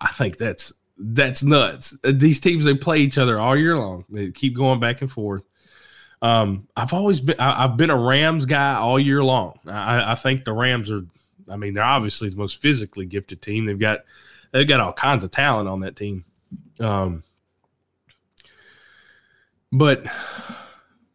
I 0.00 0.08
think 0.08 0.36
that's 0.36 0.72
that's 0.98 1.42
nuts. 1.42 1.96
These 2.04 2.40
teams 2.40 2.64
they 2.64 2.74
play 2.74 2.98
each 3.00 3.18
other 3.18 3.38
all 3.38 3.56
year 3.56 3.76
long. 3.76 4.04
They 4.08 4.30
keep 4.30 4.54
going 4.54 4.80
back 4.80 5.00
and 5.00 5.10
forth. 5.10 5.44
Um, 6.22 6.68
I've 6.76 6.92
always 6.92 7.20
been 7.20 7.40
I, 7.40 7.62
have 7.62 7.76
been 7.76 7.90
a 7.90 7.98
Rams 7.98 8.44
guy 8.44 8.74
all 8.74 8.98
year 8.98 9.24
long. 9.24 9.58
I, 9.66 10.12
I, 10.12 10.14
think 10.14 10.44
the 10.44 10.52
Rams 10.52 10.90
are. 10.90 11.02
I 11.48 11.56
mean, 11.56 11.72
they're 11.74 11.82
obviously 11.82 12.28
the 12.28 12.36
most 12.36 12.60
physically 12.60 13.06
gifted 13.06 13.40
team. 13.40 13.64
They've 13.64 13.78
got 13.78 14.00
they've 14.52 14.68
got 14.68 14.80
all 14.80 14.92
kinds 14.92 15.24
of 15.24 15.30
talent 15.30 15.68
on 15.68 15.80
that 15.80 15.96
team. 15.96 16.24
Um, 16.78 17.24
but 19.72 20.06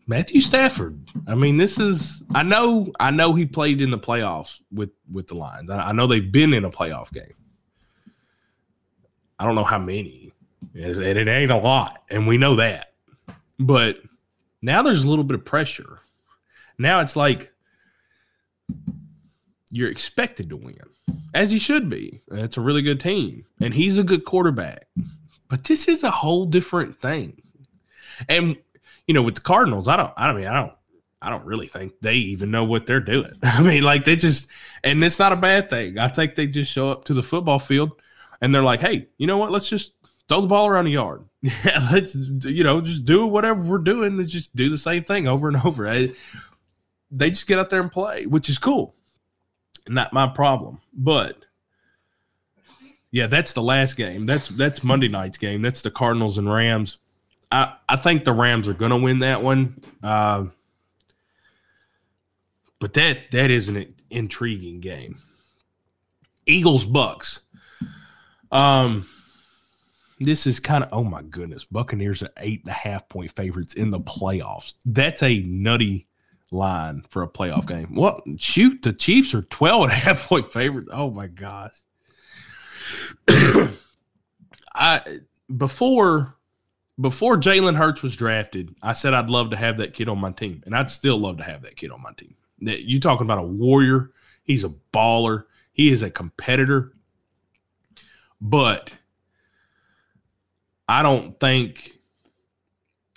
Matthew 0.08 0.42
Stafford. 0.42 1.00
I 1.28 1.36
mean, 1.36 1.58
this 1.58 1.80
is. 1.80 2.24
I 2.34 2.44
know. 2.44 2.92
I 3.00 3.12
know 3.12 3.34
he 3.34 3.46
played 3.46 3.82
in 3.82 3.92
the 3.92 4.00
playoffs 4.00 4.60
with 4.72 4.92
with 5.12 5.28
the 5.28 5.36
Lions. 5.36 5.70
I, 5.70 5.90
I 5.90 5.92
know 5.92 6.08
they've 6.08 6.32
been 6.32 6.54
in 6.54 6.66
a 6.66 6.72
playoff 6.72 7.12
game. 7.12 7.34
I 9.38 9.46
don't 9.46 9.56
know 9.56 9.64
how 9.64 9.80
many, 9.80 10.34
and 10.74 10.98
it 11.00 11.28
ain't 11.28 11.52
a 11.52 11.58
lot, 11.58 12.04
and 12.10 12.28
we 12.28 12.38
know 12.38 12.56
that. 12.56 12.94
But 13.60 14.00
now 14.62 14.82
there's 14.82 15.04
a 15.04 15.10
little 15.10 15.24
bit 15.24 15.36
of 15.36 15.46
pressure. 15.46 16.00
Now 16.78 17.02
it's 17.02 17.16
like 17.16 17.52
you're 19.72 19.90
expected 19.90 20.50
to 20.50 20.58
win, 20.58 20.78
as 21.34 21.52
he 21.52 21.60
should 21.60 21.90
be. 21.90 22.22
It's 22.32 22.58
a 22.58 22.62
really 22.62 22.82
good 22.82 23.00
team, 23.00 23.46
and 23.60 23.74
he's 23.74 23.98
a 23.98 24.04
good 24.04 24.26
quarterback. 24.26 24.88
But 25.48 25.66
this 25.66 25.88
is 25.88 26.04
a 26.04 26.12
whole 26.12 26.46
different 26.46 26.96
thing. 26.96 27.42
And 28.30 28.58
you 29.08 29.14
know, 29.14 29.22
with 29.22 29.36
the 29.36 29.42
Cardinals, 29.42 29.88
I 29.88 29.98
don't. 29.98 30.14
I 30.18 30.32
mean, 30.34 30.48
I 30.48 30.60
don't. 30.60 30.74
I 31.22 31.30
don't 31.30 31.46
really 31.46 31.68
think 31.68 31.94
they 32.02 32.16
even 32.16 32.52
know 32.52 32.64
what 32.64 32.86
they're 32.86 33.00
doing. 33.00 33.34
I 33.44 33.62
mean, 33.62 33.84
like 33.84 34.04
they 34.06 34.16
just, 34.16 34.50
and 34.84 35.04
it's 35.04 35.20
not 35.20 35.32
a 35.32 35.38
bad 35.38 35.70
thing. 35.70 35.98
I 35.98 36.08
think 36.08 36.36
they 36.36 36.48
just 36.48 36.72
show 36.72 36.90
up 36.90 37.06
to 37.06 37.14
the 37.14 37.24
football 37.24 37.60
field 37.60 37.92
and 38.46 38.54
they're 38.54 38.64
like, 38.64 38.80
hey, 38.80 39.08
you 39.18 39.26
know 39.26 39.40
what? 39.40 39.52
Let's 39.52 39.68
just 39.68 39.96
throw 40.30 40.40
the 40.40 40.46
ball 40.48 40.68
around 40.68 40.86
the 40.86 40.92
yard. 40.92 41.26
Yeah, 41.42 41.90
let's, 41.92 42.14
you 42.14 42.64
know, 42.64 42.80
just 42.80 43.04
do 43.04 43.26
whatever 43.26 43.60
we're 43.60 43.80
doing. 43.80 44.18
Let's 44.18 44.32
just 44.32 44.56
do 44.56 44.70
the 44.70 44.78
same 44.78 45.04
thing 45.04 45.28
over 45.28 45.48
and 45.48 45.58
over. 45.66 45.90
I, 45.90 46.12
they 47.10 47.32
just 47.32 47.48
get 47.48 47.58
out 47.58 47.72
there 47.72 47.82
and 47.82 47.92
play, 47.92 48.28
which 48.28 48.48
is 48.48 48.60
cool. 48.60 48.94
Not 49.90 50.14
my 50.14 50.28
problem. 50.28 50.80
But 50.94 51.44
yeah, 53.10 53.26
that's 53.26 53.54
the 53.54 53.64
last 53.64 53.98
game. 53.98 54.28
That's 54.28 54.48
that's 54.48 54.84
Monday 54.84 55.08
night's 55.08 55.40
game. 55.40 55.64
That's 55.64 55.82
the 55.82 55.90
Cardinals 55.90 56.38
and 56.38 56.52
Rams. 56.52 56.98
I, 57.52 57.74
I 57.90 57.96
think 57.96 58.26
the 58.26 58.34
Rams 58.34 58.68
are 58.68 58.74
going 58.76 58.92
to 58.92 58.98
win 58.98 59.20
that 59.20 59.42
one. 59.42 59.82
Uh, 60.04 60.46
but 62.80 62.94
that 62.94 63.32
that 63.32 63.50
is 63.50 63.70
an 63.70 63.96
intriguing 64.12 64.82
game. 64.82 65.18
Eagles 66.46 66.86
Bucks. 66.86 67.40
Um, 68.56 69.06
this 70.20 70.48
is 70.48 70.60
kind 70.60 70.84
of 70.84 70.90
oh 70.94 71.04
my 71.04 71.22
goodness. 71.22 71.66
Buccaneers 71.66 72.24
are 72.24 72.32
eight 72.38 72.62
and 72.62 72.70
a 72.70 72.74
half 72.74 73.10
point 73.10 73.32
favorites 73.32 73.74
in 73.74 73.92
the 73.92 74.00
playoffs. 74.00 74.76
That's 74.86 75.22
a 75.22 75.42
nutty 75.42 76.08
line 76.52 77.04
for 77.10 77.22
a 77.22 77.28
playoff 77.28 77.68
game. 77.68 77.96
Well, 77.96 78.22
shoot, 78.38 78.82
the 78.82 78.94
Chiefs 78.94 79.34
are 79.34 79.42
12 79.42 79.84
and 79.84 79.92
a 79.92 79.96
half 79.96 80.28
point 80.28 80.52
favorites. 80.52 80.90
Oh 80.92 81.12
my 81.12 81.28
gosh. 81.28 81.74
I 84.74 85.20
before 85.56 86.36
before 87.00 87.38
Jalen 87.38 87.76
Hurts 87.76 88.02
was 88.02 88.16
drafted, 88.16 88.74
I 88.82 88.94
said 88.94 89.14
I'd 89.14 89.30
love 89.30 89.50
to 89.50 89.58
have 89.58 89.78
that 89.78 89.94
kid 89.94 90.08
on 90.08 90.20
my 90.20 90.32
team, 90.32 90.64
and 90.66 90.74
I'd 90.74 90.90
still 90.90 91.18
love 91.18 91.38
to 91.38 91.44
have 91.44 91.64
that 91.64 91.76
kid 91.76 91.92
on 91.92 92.02
my 92.02 92.14
team. 92.14 92.36
You 92.60 93.02
talking 93.02 93.26
about 93.26 93.40
a 93.40 93.48
warrior? 93.48 94.12
He's 94.44 94.64
a 94.64 94.72
baller. 94.94 95.44
He 95.74 95.92
is 95.92 96.04
a 96.04 96.10
competitor. 96.10 96.94
But 98.48 98.94
I 100.88 101.02
don't 101.02 101.40
think 101.40 101.94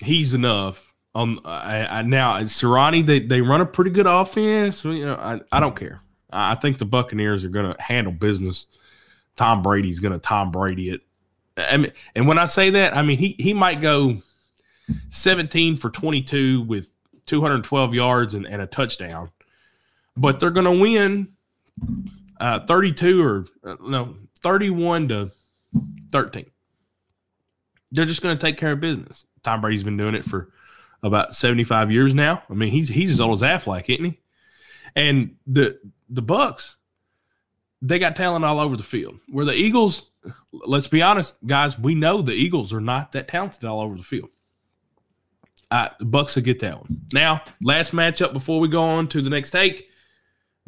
he's 0.01 0.33
enough. 0.33 0.95
Um, 1.15 1.41
I, 1.45 1.99
I, 1.99 2.03
now 2.03 2.39
Sirianni, 2.41 3.05
they 3.05 3.21
they 3.21 3.43
run 3.43 3.61
a 3.61 3.67
pretty 3.67 3.91
good 3.91 4.07
offense. 4.07 4.87
You 4.87 5.05
know, 5.05 5.17
I, 5.17 5.41
I 5.53 5.61
don't 5.61 5.77
care. 5.77 6.01
I 6.31 6.55
think 6.55 6.79
the 6.79 6.87
Buccaneers 6.87 7.45
are 7.45 7.51
going 7.51 7.75
to 7.75 7.83
handle 7.83 8.13
business. 8.13 8.67
Tom 9.37 9.63
Brady's 9.63 10.01
going 10.01 10.13
to 10.13 10.19
Tom 10.19 10.51
Brady 10.51 10.91
it. 10.91 11.03
I 11.59 11.77
mean, 11.77 11.93
and 12.15 12.27
when 12.27 12.39
I 12.39 12.47
say 12.47 12.71
that, 12.71 12.97
I 12.97 13.03
mean 13.03 13.19
he 13.19 13.37
he 13.39 13.53
might 13.53 13.83
go 13.83 14.17
17 15.11 15.77
for 15.77 15.91
22 15.91 16.63
with 16.63 16.89
212 17.27 17.95
yards 17.95 18.35
and, 18.35 18.47
and 18.47 18.63
a 18.63 18.67
touchdown, 18.67 19.31
but 20.17 20.41
they're 20.41 20.51
going 20.51 20.65
to 20.65 20.83
win 20.83 21.35
uh, 22.41 22.61
32 22.61 23.23
or 23.23 23.45
uh, 23.65 23.77
no 23.83 24.17
31 24.39 25.09
to 25.09 25.31
13. 26.13 26.47
They're 27.93 28.05
just 28.05 28.23
going 28.23 28.37
to 28.37 28.41
take 28.41 28.57
care 28.57 28.73
of 28.73 28.81
business. 28.81 29.25
Tom 29.43 29.61
Brady's 29.61 29.85
been 29.85 29.97
doing 29.97 30.15
it 30.15 30.25
for 30.25 30.51
about 31.03 31.35
75 31.35 31.91
years 31.91 32.15
now. 32.15 32.43
I 32.51 32.55
mean, 32.55 32.71
he's 32.71 32.89
he's 32.89 33.13
as 33.13 33.21
old 33.21 33.43
as 33.43 33.43
Aflac, 33.43 33.89
isn't 33.89 34.05
he? 34.05 34.21
And 34.97 35.37
the 35.47 35.79
the 36.09 36.23
Bucks, 36.23 36.77
they 37.81 37.99
got 37.99 38.17
talent 38.17 38.45
all 38.45 38.61
over 38.61 38.77
the 38.77 38.83
field. 38.83 39.19
Where 39.29 39.45
the 39.45 39.55
Eagles, 39.55 40.11
let's 40.53 40.89
be 40.89 41.03
honest, 41.03 41.37
guys, 41.47 41.79
we 41.79 41.95
know 41.95 42.23
the 42.23 42.33
Eagles 42.33 42.73
are 42.73 42.81
not 42.81 43.13
that 43.13 43.29
talented 43.29 43.65
all 43.65 43.81
over 43.81 43.97
the 43.97 44.03
field. 44.03 44.31
Uh, 45.71 45.89
Bucks 46.01 46.35
will 46.35 46.43
get 46.43 46.61
that 46.61 46.81
one. 46.81 47.03
Now, 47.13 47.43
last 47.63 47.93
matchup 47.93 48.33
before 48.33 48.59
we 48.59 48.69
go 48.69 48.83
on 48.83 49.07
to 49.09 49.21
the 49.21 49.31
next 49.31 49.51
take. 49.51 49.88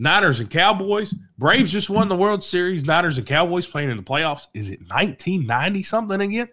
Niners 0.01 0.41
and 0.41 0.51
Cowboys. 0.51 1.15
Braves 1.37 1.71
just 1.71 1.91
won 1.91 2.09
the 2.09 2.17
World 2.17 2.43
Series. 2.43 2.87
Niners 2.87 3.19
and 3.19 3.27
Cowboys 3.27 3.67
playing 3.67 3.91
in 3.91 3.99
the 3.99 4.03
playoffs. 4.03 4.47
Is 4.55 4.71
it 4.71 4.81
1990 4.81 5.83
something 5.83 6.21
again? 6.21 6.49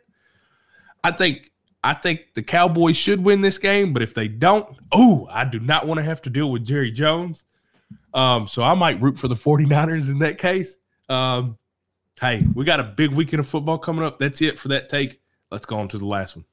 I 1.01 1.12
think 1.12 1.49
I 1.83 1.93
think 1.93 2.33
the 2.33 2.43
Cowboys 2.43 2.97
should 2.97 3.23
win 3.23 3.39
this 3.39 3.57
game, 3.57 3.93
but 3.93 4.01
if 4.01 4.13
they 4.13 4.27
don't, 4.27 4.75
oh, 4.91 5.27
I 5.31 5.45
do 5.45 5.60
not 5.60 5.88
want 5.88 5.99
to 5.99 6.03
have 6.03 6.21
to 6.23 6.29
deal 6.29 6.51
with 6.51 6.65
Jerry 6.65 6.91
Jones. 6.91 7.45
Um, 8.13 8.47
so 8.47 8.63
I 8.63 8.73
might 8.73 9.01
root 9.01 9.17
for 9.17 9.29
the 9.29 9.36
49ers 9.36 10.12
in 10.12 10.19
that 10.19 10.38
case. 10.38 10.75
Um, 11.07 11.57
hey, 12.19 12.45
we 12.53 12.65
got 12.65 12.81
a 12.81 12.83
big 12.83 13.12
weekend 13.12 13.39
of 13.39 13.47
football 13.47 13.77
coming 13.77 14.03
up. 14.03 14.19
That's 14.19 14.41
it 14.41 14.60
for 14.60 14.67
that 14.69 14.89
take. 14.89 15.21
Let's 15.49 15.65
go 15.65 15.79
on 15.79 15.88
to 15.89 15.97
the 15.97 16.05
last 16.05 16.36
one. 16.36 16.43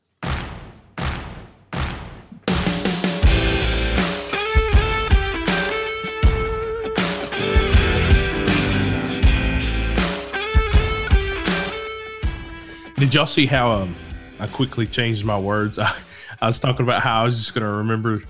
Did 13.05 13.13
y'all 13.13 13.27
see 13.27 13.45
how 13.45 13.71
um, 13.71 13.95
I 14.41 14.47
quickly 14.47 14.87
changed 14.87 15.27
my 15.27 15.39
words? 15.39 15.79
I, 15.79 15.95
I 16.41 16.47
was 16.47 16.59
talking 16.59 16.87
about 16.87 17.03
how 17.03 17.21
I 17.21 17.25
was 17.25 17.37
just 17.37 17.53
going 17.53 17.63
to 17.63 17.71
remember 17.71 18.23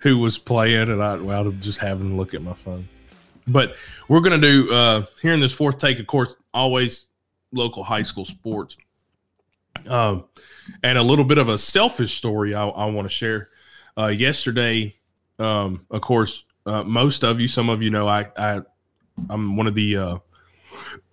who 0.00 0.18
was 0.18 0.36
playing, 0.38 0.90
and 0.90 1.00
I 1.00 1.14
well, 1.18 1.46
I'm 1.46 1.60
just 1.60 1.78
having 1.78 2.10
a 2.10 2.16
look 2.16 2.34
at 2.34 2.42
my 2.42 2.54
phone. 2.54 2.88
But 3.46 3.76
we're 4.08 4.20
going 4.20 4.40
to 4.40 4.64
do 4.64 4.74
uh, 4.74 5.06
here 5.22 5.34
in 5.34 5.38
this 5.38 5.52
fourth 5.52 5.78
take, 5.78 6.00
of 6.00 6.08
course, 6.08 6.34
always 6.52 7.06
local 7.52 7.84
high 7.84 8.02
school 8.02 8.24
sports, 8.24 8.76
um, 9.86 10.24
and 10.82 10.98
a 10.98 11.02
little 11.04 11.24
bit 11.24 11.38
of 11.38 11.48
a 11.48 11.56
selfish 11.56 12.16
story 12.16 12.56
I, 12.56 12.66
I 12.66 12.86
want 12.86 13.06
to 13.06 13.14
share. 13.14 13.50
Uh, 13.96 14.08
yesterday, 14.08 14.96
um, 15.38 15.86
of 15.92 16.00
course, 16.00 16.42
uh, 16.66 16.82
most 16.82 17.22
of 17.22 17.38
you, 17.38 17.46
some 17.46 17.68
of 17.68 17.82
you 17.84 17.90
know, 17.90 18.08
I, 18.08 18.26
I 18.36 18.62
I'm 19.30 19.56
one 19.56 19.68
of 19.68 19.76
the 19.76 19.96
uh, 19.96 20.18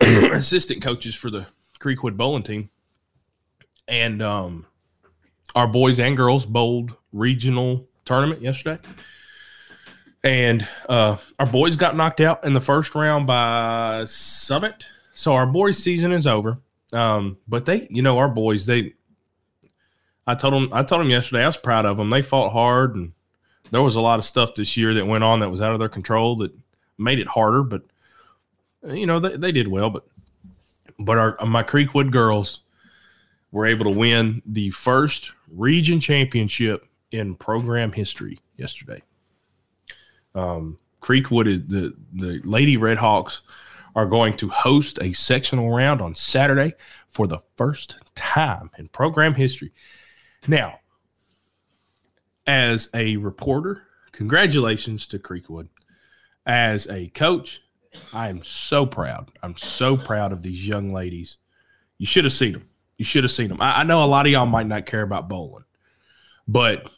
assistant 0.00 0.82
coaches 0.82 1.14
for 1.14 1.30
the 1.30 1.46
Creekwood 1.78 2.16
bowling 2.16 2.42
team 2.42 2.68
and 3.88 4.22
um, 4.22 4.66
our 5.54 5.66
boys 5.66 6.00
and 6.00 6.16
girls 6.16 6.46
bowled 6.46 6.94
regional 7.12 7.88
tournament 8.04 8.42
yesterday. 8.42 8.80
And 10.24 10.66
uh, 10.88 11.16
our 11.38 11.46
boys 11.46 11.76
got 11.76 11.96
knocked 11.96 12.20
out 12.20 12.44
in 12.44 12.52
the 12.52 12.60
first 12.60 12.94
round 12.94 13.26
by 13.26 14.04
Summit. 14.06 14.88
So 15.14 15.34
our 15.34 15.46
boys' 15.46 15.78
season 15.78 16.12
is 16.12 16.26
over. 16.26 16.58
Um, 16.92 17.38
but 17.46 17.64
they, 17.64 17.86
you 17.90 18.02
know, 18.02 18.18
our 18.18 18.28
boys, 18.28 18.66
they, 18.66 18.94
I 20.26 20.34
told 20.34 20.54
them, 20.54 20.68
I 20.72 20.82
told 20.82 21.00
them 21.00 21.10
yesterday, 21.10 21.44
I 21.44 21.46
was 21.46 21.56
proud 21.56 21.86
of 21.86 21.96
them. 21.96 22.10
They 22.10 22.22
fought 22.22 22.50
hard, 22.50 22.96
and 22.96 23.12
there 23.70 23.82
was 23.82 23.96
a 23.96 24.00
lot 24.00 24.18
of 24.18 24.24
stuff 24.24 24.54
this 24.54 24.76
year 24.76 24.94
that 24.94 25.06
went 25.06 25.24
on 25.24 25.40
that 25.40 25.50
was 25.50 25.60
out 25.60 25.72
of 25.72 25.78
their 25.78 25.88
control 25.88 26.36
that 26.36 26.52
made 26.98 27.18
it 27.18 27.28
harder. 27.28 27.62
But 27.62 27.82
you 28.84 29.06
know, 29.06 29.20
they, 29.20 29.36
they 29.36 29.52
did 29.52 29.68
well. 29.68 29.90
But 29.90 30.04
but 30.98 31.18
our 31.18 31.36
my 31.46 31.62
Creekwood 31.62 32.10
girls, 32.10 32.60
were 33.56 33.64
able 33.64 33.84
to 33.86 33.98
win 33.98 34.42
the 34.44 34.68
first 34.68 35.32
region 35.50 35.98
championship 35.98 36.86
in 37.10 37.34
program 37.34 37.90
history 37.90 38.38
yesterday. 38.58 39.02
Um, 40.34 40.78
Creekwood 41.00 41.66
the 41.66 41.96
the 42.12 42.42
Lady 42.44 42.76
Redhawks 42.76 43.40
are 43.94 44.04
going 44.04 44.34
to 44.34 44.50
host 44.50 44.98
a 45.00 45.14
sectional 45.14 45.74
round 45.74 46.02
on 46.02 46.14
Saturday 46.14 46.74
for 47.08 47.26
the 47.26 47.38
first 47.56 47.96
time 48.14 48.70
in 48.76 48.88
program 48.88 49.32
history. 49.32 49.72
Now, 50.46 50.80
as 52.46 52.90
a 52.92 53.16
reporter, 53.16 53.84
congratulations 54.12 55.06
to 55.06 55.18
Creekwood. 55.18 55.68
As 56.44 56.86
a 56.88 57.08
coach, 57.08 57.62
I 58.12 58.28
am 58.28 58.42
so 58.42 58.84
proud. 58.84 59.32
I'm 59.42 59.56
so 59.56 59.96
proud 59.96 60.32
of 60.32 60.42
these 60.42 60.68
young 60.68 60.92
ladies. 60.92 61.38
You 61.96 62.04
should 62.04 62.24
have 62.24 62.34
seen 62.34 62.52
them. 62.52 62.68
You 62.98 63.04
should 63.04 63.24
have 63.24 63.30
seen 63.30 63.48
them. 63.48 63.60
I, 63.60 63.80
I 63.80 63.82
know 63.82 64.02
a 64.02 64.06
lot 64.06 64.26
of 64.26 64.32
y'all 64.32 64.46
might 64.46 64.66
not 64.66 64.86
care 64.86 65.02
about 65.02 65.28
bowling, 65.28 65.64
but 66.48 66.90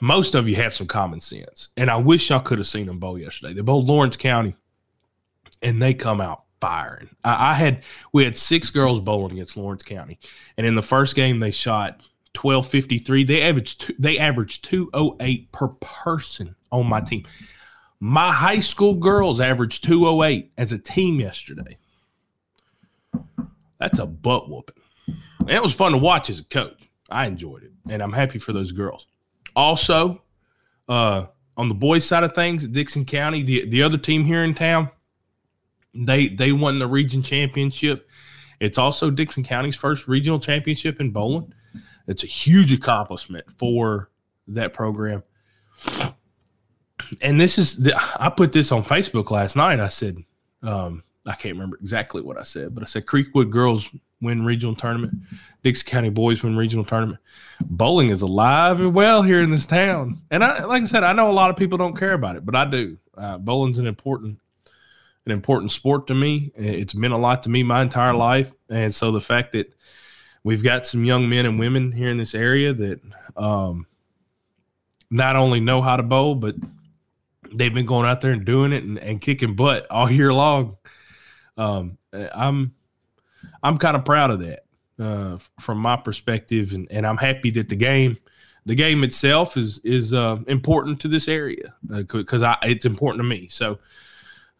most 0.00 0.34
of 0.34 0.48
you 0.48 0.56
have 0.56 0.74
some 0.74 0.86
common 0.86 1.20
sense. 1.20 1.68
And 1.76 1.90
I 1.90 1.96
wish 1.96 2.30
y'all 2.30 2.40
could 2.40 2.58
have 2.58 2.66
seen 2.66 2.86
them 2.86 2.98
bowl 2.98 3.18
yesterday. 3.18 3.54
They 3.54 3.60
bowled 3.60 3.86
Lawrence 3.86 4.16
County, 4.16 4.56
and 5.62 5.80
they 5.80 5.94
come 5.94 6.20
out 6.20 6.44
firing. 6.60 7.10
I, 7.24 7.50
I, 7.50 7.54
had 7.54 7.82
we 8.12 8.24
had 8.24 8.36
six 8.36 8.70
girls 8.70 9.00
bowling 9.00 9.32
against 9.32 9.56
Lawrence 9.56 9.82
County, 9.82 10.18
and 10.56 10.66
in 10.66 10.74
the 10.74 10.82
first 10.82 11.14
game 11.14 11.38
they 11.38 11.50
shot 11.50 12.02
twelve 12.32 12.66
fifty 12.66 12.98
three. 12.98 13.24
They 13.24 13.42
averaged 13.42 13.80
two, 13.80 13.94
they 13.98 14.18
averaged 14.18 14.64
two 14.64 14.90
oh 14.92 15.16
eight 15.20 15.52
per 15.52 15.68
person 15.68 16.54
on 16.72 16.86
my 16.86 17.00
team. 17.00 17.24
My 18.00 18.32
high 18.32 18.58
school 18.58 18.94
girls 18.94 19.40
averaged 19.40 19.84
two 19.84 20.06
oh 20.06 20.22
eight 20.22 20.52
as 20.58 20.72
a 20.72 20.78
team 20.78 21.20
yesterday. 21.20 21.78
That's 23.78 23.98
a 23.98 24.06
butt 24.06 24.50
whooping. 24.50 24.82
And 25.06 25.50
it 25.50 25.62
was 25.62 25.74
fun 25.74 25.92
to 25.92 25.98
watch 25.98 26.30
as 26.30 26.40
a 26.40 26.44
coach. 26.44 26.88
I 27.10 27.26
enjoyed 27.26 27.62
it, 27.64 27.72
and 27.88 28.02
I'm 28.02 28.12
happy 28.12 28.38
for 28.38 28.52
those 28.52 28.72
girls. 28.72 29.06
Also, 29.54 30.22
uh, 30.88 31.26
on 31.56 31.68
the 31.68 31.74
boys' 31.74 32.04
side 32.04 32.24
of 32.24 32.34
things, 32.34 32.66
Dickson 32.66 33.04
County, 33.04 33.42
the 33.42 33.66
the 33.66 33.82
other 33.82 33.98
team 33.98 34.24
here 34.24 34.42
in 34.42 34.54
town, 34.54 34.90
They 35.94 36.28
they 36.28 36.52
won 36.52 36.78
the 36.78 36.86
region 36.86 37.22
championship. 37.22 38.08
It's 38.60 38.78
also 38.78 39.10
Dickson 39.10 39.44
County's 39.44 39.76
first 39.76 40.08
regional 40.08 40.40
championship 40.40 41.00
in 41.00 41.10
bowling. 41.10 41.52
It's 42.06 42.24
a 42.24 42.26
huge 42.26 42.72
accomplishment 42.72 43.50
for 43.50 44.10
that 44.48 44.72
program. 44.72 45.22
And 47.20 47.40
this 47.40 47.58
is 47.58 47.76
the, 47.76 47.94
I 48.18 48.30
put 48.30 48.52
this 48.52 48.72
on 48.72 48.82
Facebook 48.84 49.30
last 49.30 49.56
night. 49.56 49.80
I 49.80 49.88
said, 49.88 50.18
um, 50.62 51.02
I 51.26 51.34
can't 51.34 51.54
remember 51.54 51.76
exactly 51.80 52.22
what 52.22 52.38
I 52.38 52.42
said, 52.42 52.74
but 52.74 52.82
I 52.82 52.86
said 52.86 53.06
Creekwood 53.06 53.50
girls 53.50 53.90
win 54.20 54.44
regional 54.44 54.74
tournament, 54.74 55.14
Dickson 55.62 55.88
County 55.88 56.10
boys 56.10 56.42
win 56.42 56.56
regional 56.56 56.84
tournament. 56.84 57.18
Bowling 57.60 58.10
is 58.10 58.22
alive 58.22 58.80
and 58.80 58.94
well 58.94 59.22
here 59.22 59.42
in 59.42 59.50
this 59.50 59.66
town, 59.66 60.22
and 60.30 60.42
I, 60.44 60.64
like 60.64 60.82
I 60.82 60.86
said, 60.86 61.04
I 61.04 61.12
know 61.12 61.30
a 61.30 61.32
lot 61.32 61.50
of 61.50 61.56
people 61.56 61.78
don't 61.78 61.96
care 61.96 62.12
about 62.12 62.36
it, 62.36 62.44
but 62.44 62.54
I 62.54 62.64
do. 62.64 62.98
Uh, 63.16 63.38
bowling's 63.38 63.78
an 63.78 63.86
important, 63.86 64.38
an 65.26 65.32
important 65.32 65.70
sport 65.70 66.06
to 66.08 66.14
me. 66.14 66.52
It's 66.56 66.94
meant 66.94 67.14
a 67.14 67.18
lot 67.18 67.42
to 67.44 67.50
me 67.50 67.62
my 67.62 67.82
entire 67.82 68.14
life, 68.14 68.52
and 68.68 68.94
so 68.94 69.12
the 69.12 69.20
fact 69.20 69.52
that 69.52 69.74
we've 70.42 70.62
got 70.62 70.86
some 70.86 71.04
young 71.04 71.28
men 71.28 71.46
and 71.46 71.58
women 71.58 71.92
here 71.92 72.10
in 72.10 72.18
this 72.18 72.34
area 72.34 72.72
that 72.72 73.00
um, 73.36 73.86
not 75.10 75.36
only 75.36 75.60
know 75.60 75.82
how 75.82 75.96
to 75.96 76.02
bowl, 76.02 76.34
but 76.34 76.54
they've 77.52 77.74
been 77.74 77.86
going 77.86 78.06
out 78.06 78.20
there 78.20 78.32
and 78.32 78.44
doing 78.44 78.72
it 78.72 78.84
and, 78.84 78.98
and 78.98 79.20
kicking 79.20 79.54
butt 79.54 79.86
all 79.90 80.10
year 80.10 80.32
long. 80.32 80.76
Um, 81.56 81.98
I'm 82.12 82.74
I'm 83.64 83.78
kind 83.78 83.96
of 83.96 84.04
proud 84.04 84.30
of 84.30 84.40
that 84.40 84.64
uh, 85.00 85.38
from 85.58 85.78
my 85.78 85.96
perspective, 85.96 86.72
and, 86.72 86.86
and 86.90 87.06
I'm 87.06 87.16
happy 87.16 87.50
that 87.52 87.68
the 87.68 87.76
game 87.76 88.18
the 88.66 88.74
game 88.74 89.04
itself 89.04 89.56
is 89.56 89.78
is 89.80 90.14
uh, 90.14 90.38
important 90.46 91.00
to 91.00 91.08
this 91.08 91.28
area 91.28 91.74
because 91.88 92.42
uh, 92.42 92.56
it's 92.62 92.84
important 92.84 93.20
to 93.20 93.24
me. 93.24 93.48
So, 93.48 93.78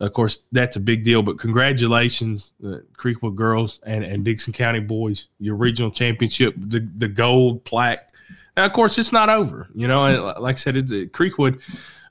of 0.00 0.12
course, 0.12 0.46
that's 0.52 0.76
a 0.76 0.80
big 0.80 1.04
deal. 1.04 1.22
But 1.22 1.38
congratulations, 1.38 2.52
uh, 2.64 2.78
Creekwood 2.96 3.34
girls 3.34 3.80
and, 3.84 4.04
and 4.04 4.24
Dickson 4.24 4.52
County 4.52 4.80
boys, 4.80 5.28
your 5.38 5.56
regional 5.56 5.90
championship, 5.90 6.54
the 6.56 6.80
the 6.96 7.08
gold 7.08 7.64
plaque. 7.64 8.08
Now, 8.56 8.64
of 8.64 8.72
course, 8.72 8.98
it's 8.98 9.12
not 9.12 9.28
over. 9.28 9.68
You 9.74 9.88
know, 9.88 10.34
like 10.38 10.56
I 10.56 10.58
said, 10.58 10.76
it's 10.76 10.92
uh, 10.92 11.06
Creekwood. 11.10 11.60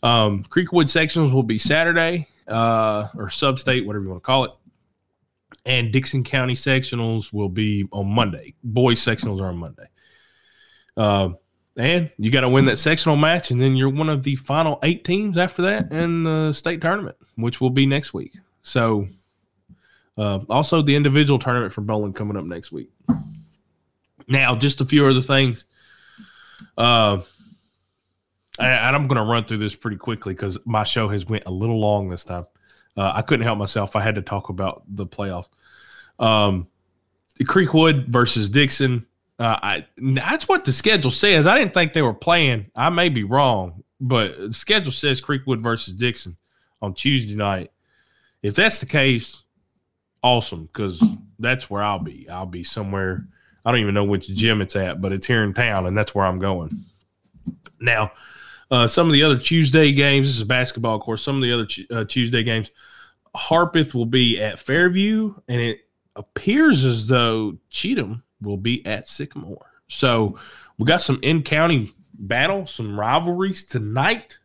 Um, 0.03 0.43
Creekwood 0.43 0.85
sectionals 0.85 1.31
will 1.31 1.43
be 1.43 1.57
Saturday 1.57 2.27
uh, 2.49 3.07
or 3.15 3.29
sub-state, 3.29 3.85
whatever 3.85 4.03
you 4.03 4.09
want 4.09 4.21
to 4.21 4.25
call 4.25 4.43
it 4.43 4.51
and 5.65 5.91
Dickson 5.91 6.23
County 6.23 6.53
sectionals 6.53 7.31
will 7.31 7.49
be 7.49 7.87
on 7.91 8.07
Monday. 8.07 8.53
Boys 8.63 9.03
sectionals 9.03 9.41
are 9.41 9.47
on 9.47 9.57
Monday. 9.57 9.87
Uh, 10.95 11.29
and 11.75 12.11
you 12.17 12.29
got 12.29 12.41
to 12.41 12.49
win 12.49 12.65
that 12.65 12.77
sectional 12.77 13.15
match, 13.15 13.49
and 13.49 13.59
then 13.59 13.75
you're 13.75 13.89
one 13.89 14.09
of 14.09 14.23
the 14.23 14.35
final 14.35 14.79
eight 14.83 15.03
teams 15.03 15.37
after 15.37 15.63
that 15.63 15.91
in 15.91 16.23
the 16.23 16.53
state 16.53 16.81
tournament, 16.81 17.17
which 17.35 17.59
will 17.59 17.71
be 17.71 17.85
next 17.85 18.13
week. 18.13 18.37
So, 18.61 19.07
uh, 20.17 20.39
also 20.49 20.81
the 20.83 20.95
individual 20.95 21.39
tournament 21.39 21.73
for 21.73 21.81
bowling 21.81 22.13
coming 22.13 22.37
up 22.37 22.45
next 22.45 22.71
week. 22.71 22.91
Now, 24.27 24.55
just 24.55 24.81
a 24.81 24.85
few 24.85 25.05
other 25.05 25.21
things. 25.21 25.65
Uh, 26.77 27.21
I'm 28.59 29.07
going 29.07 29.17
to 29.17 29.23
run 29.23 29.45
through 29.45 29.57
this 29.57 29.75
pretty 29.75 29.97
quickly 29.97 30.33
because 30.33 30.59
my 30.65 30.83
show 30.83 31.09
has 31.09 31.25
went 31.25 31.43
a 31.47 31.51
little 31.51 31.79
long 31.79 32.09
this 32.09 32.23
time. 32.23 32.45
Uh, 32.95 33.11
I 33.15 33.21
couldn't 33.21 33.45
help 33.45 33.57
myself. 33.57 33.95
I 33.95 34.01
had 34.01 34.15
to 34.15 34.21
talk 34.21 34.49
about 34.49 34.83
the 34.87 35.05
playoffs. 35.05 35.47
Um, 36.19 36.67
Creekwood 37.41 38.07
versus 38.07 38.49
Dickson. 38.49 39.05
Uh, 39.39 39.57
I 39.61 39.85
that's 39.97 40.47
what 40.47 40.65
the 40.65 40.71
schedule 40.71 41.11
says. 41.11 41.47
I 41.47 41.57
didn't 41.57 41.73
think 41.73 41.93
they 41.93 42.03
were 42.03 42.13
playing. 42.13 42.67
I 42.75 42.89
may 42.89 43.09
be 43.09 43.23
wrong, 43.23 43.83
but 43.99 44.37
the 44.37 44.53
schedule 44.53 44.91
says 44.91 45.21
Creekwood 45.21 45.61
versus 45.61 45.95
Dickson 45.95 46.37
on 46.81 46.93
Tuesday 46.93 47.35
night. 47.35 47.71
If 48.43 48.55
that's 48.55 48.79
the 48.79 48.85
case, 48.85 49.43
awesome 50.21 50.65
because 50.65 51.03
that's 51.39 51.69
where 51.69 51.81
I'll 51.81 51.99
be. 51.99 52.29
I'll 52.29 52.45
be 52.45 52.63
somewhere. 52.63 53.25
I 53.65 53.71
don't 53.71 53.79
even 53.79 53.93
know 53.93 54.03
which 54.03 54.27
gym 54.27 54.61
it's 54.61 54.75
at, 54.75 55.01
but 55.01 55.13
it's 55.13 55.25
here 55.25 55.43
in 55.43 55.53
town, 55.53 55.87
and 55.87 55.95
that's 55.95 56.13
where 56.13 56.25
I'm 56.25 56.39
going. 56.39 56.69
Now, 57.79 58.11
uh, 58.73 58.87
some 58.87 59.05
of 59.05 59.13
the 59.13 59.21
other 59.21 59.37
Tuesday 59.37 59.91
games, 59.91 60.25
this 60.25 60.37
is 60.37 60.43
basketball, 60.45 60.95
of 60.95 61.01
course. 61.03 61.21
Some 61.21 61.35
of 61.35 61.43
the 61.43 61.53
other 61.53 61.67
uh, 61.91 62.05
Tuesday 62.05 62.41
games, 62.41 62.71
Harpeth 63.37 63.93
will 63.93 64.07
be 64.07 64.41
at 64.41 64.59
Fairview, 64.59 65.35
and 65.47 65.61
it 65.61 65.81
appears 66.15 66.83
as 66.83 67.05
though 67.05 67.55
Cheatham 67.69 68.23
will 68.41 68.57
be 68.57 68.83
at 68.83 69.07
Sycamore. 69.07 69.67
So 69.89 70.39
we 70.79 70.87
got 70.87 71.01
some 71.01 71.19
in 71.21 71.43
county 71.43 71.91
battle, 72.15 72.65
some 72.65 72.99
rivalries 72.99 73.63
tonight. 73.63 74.39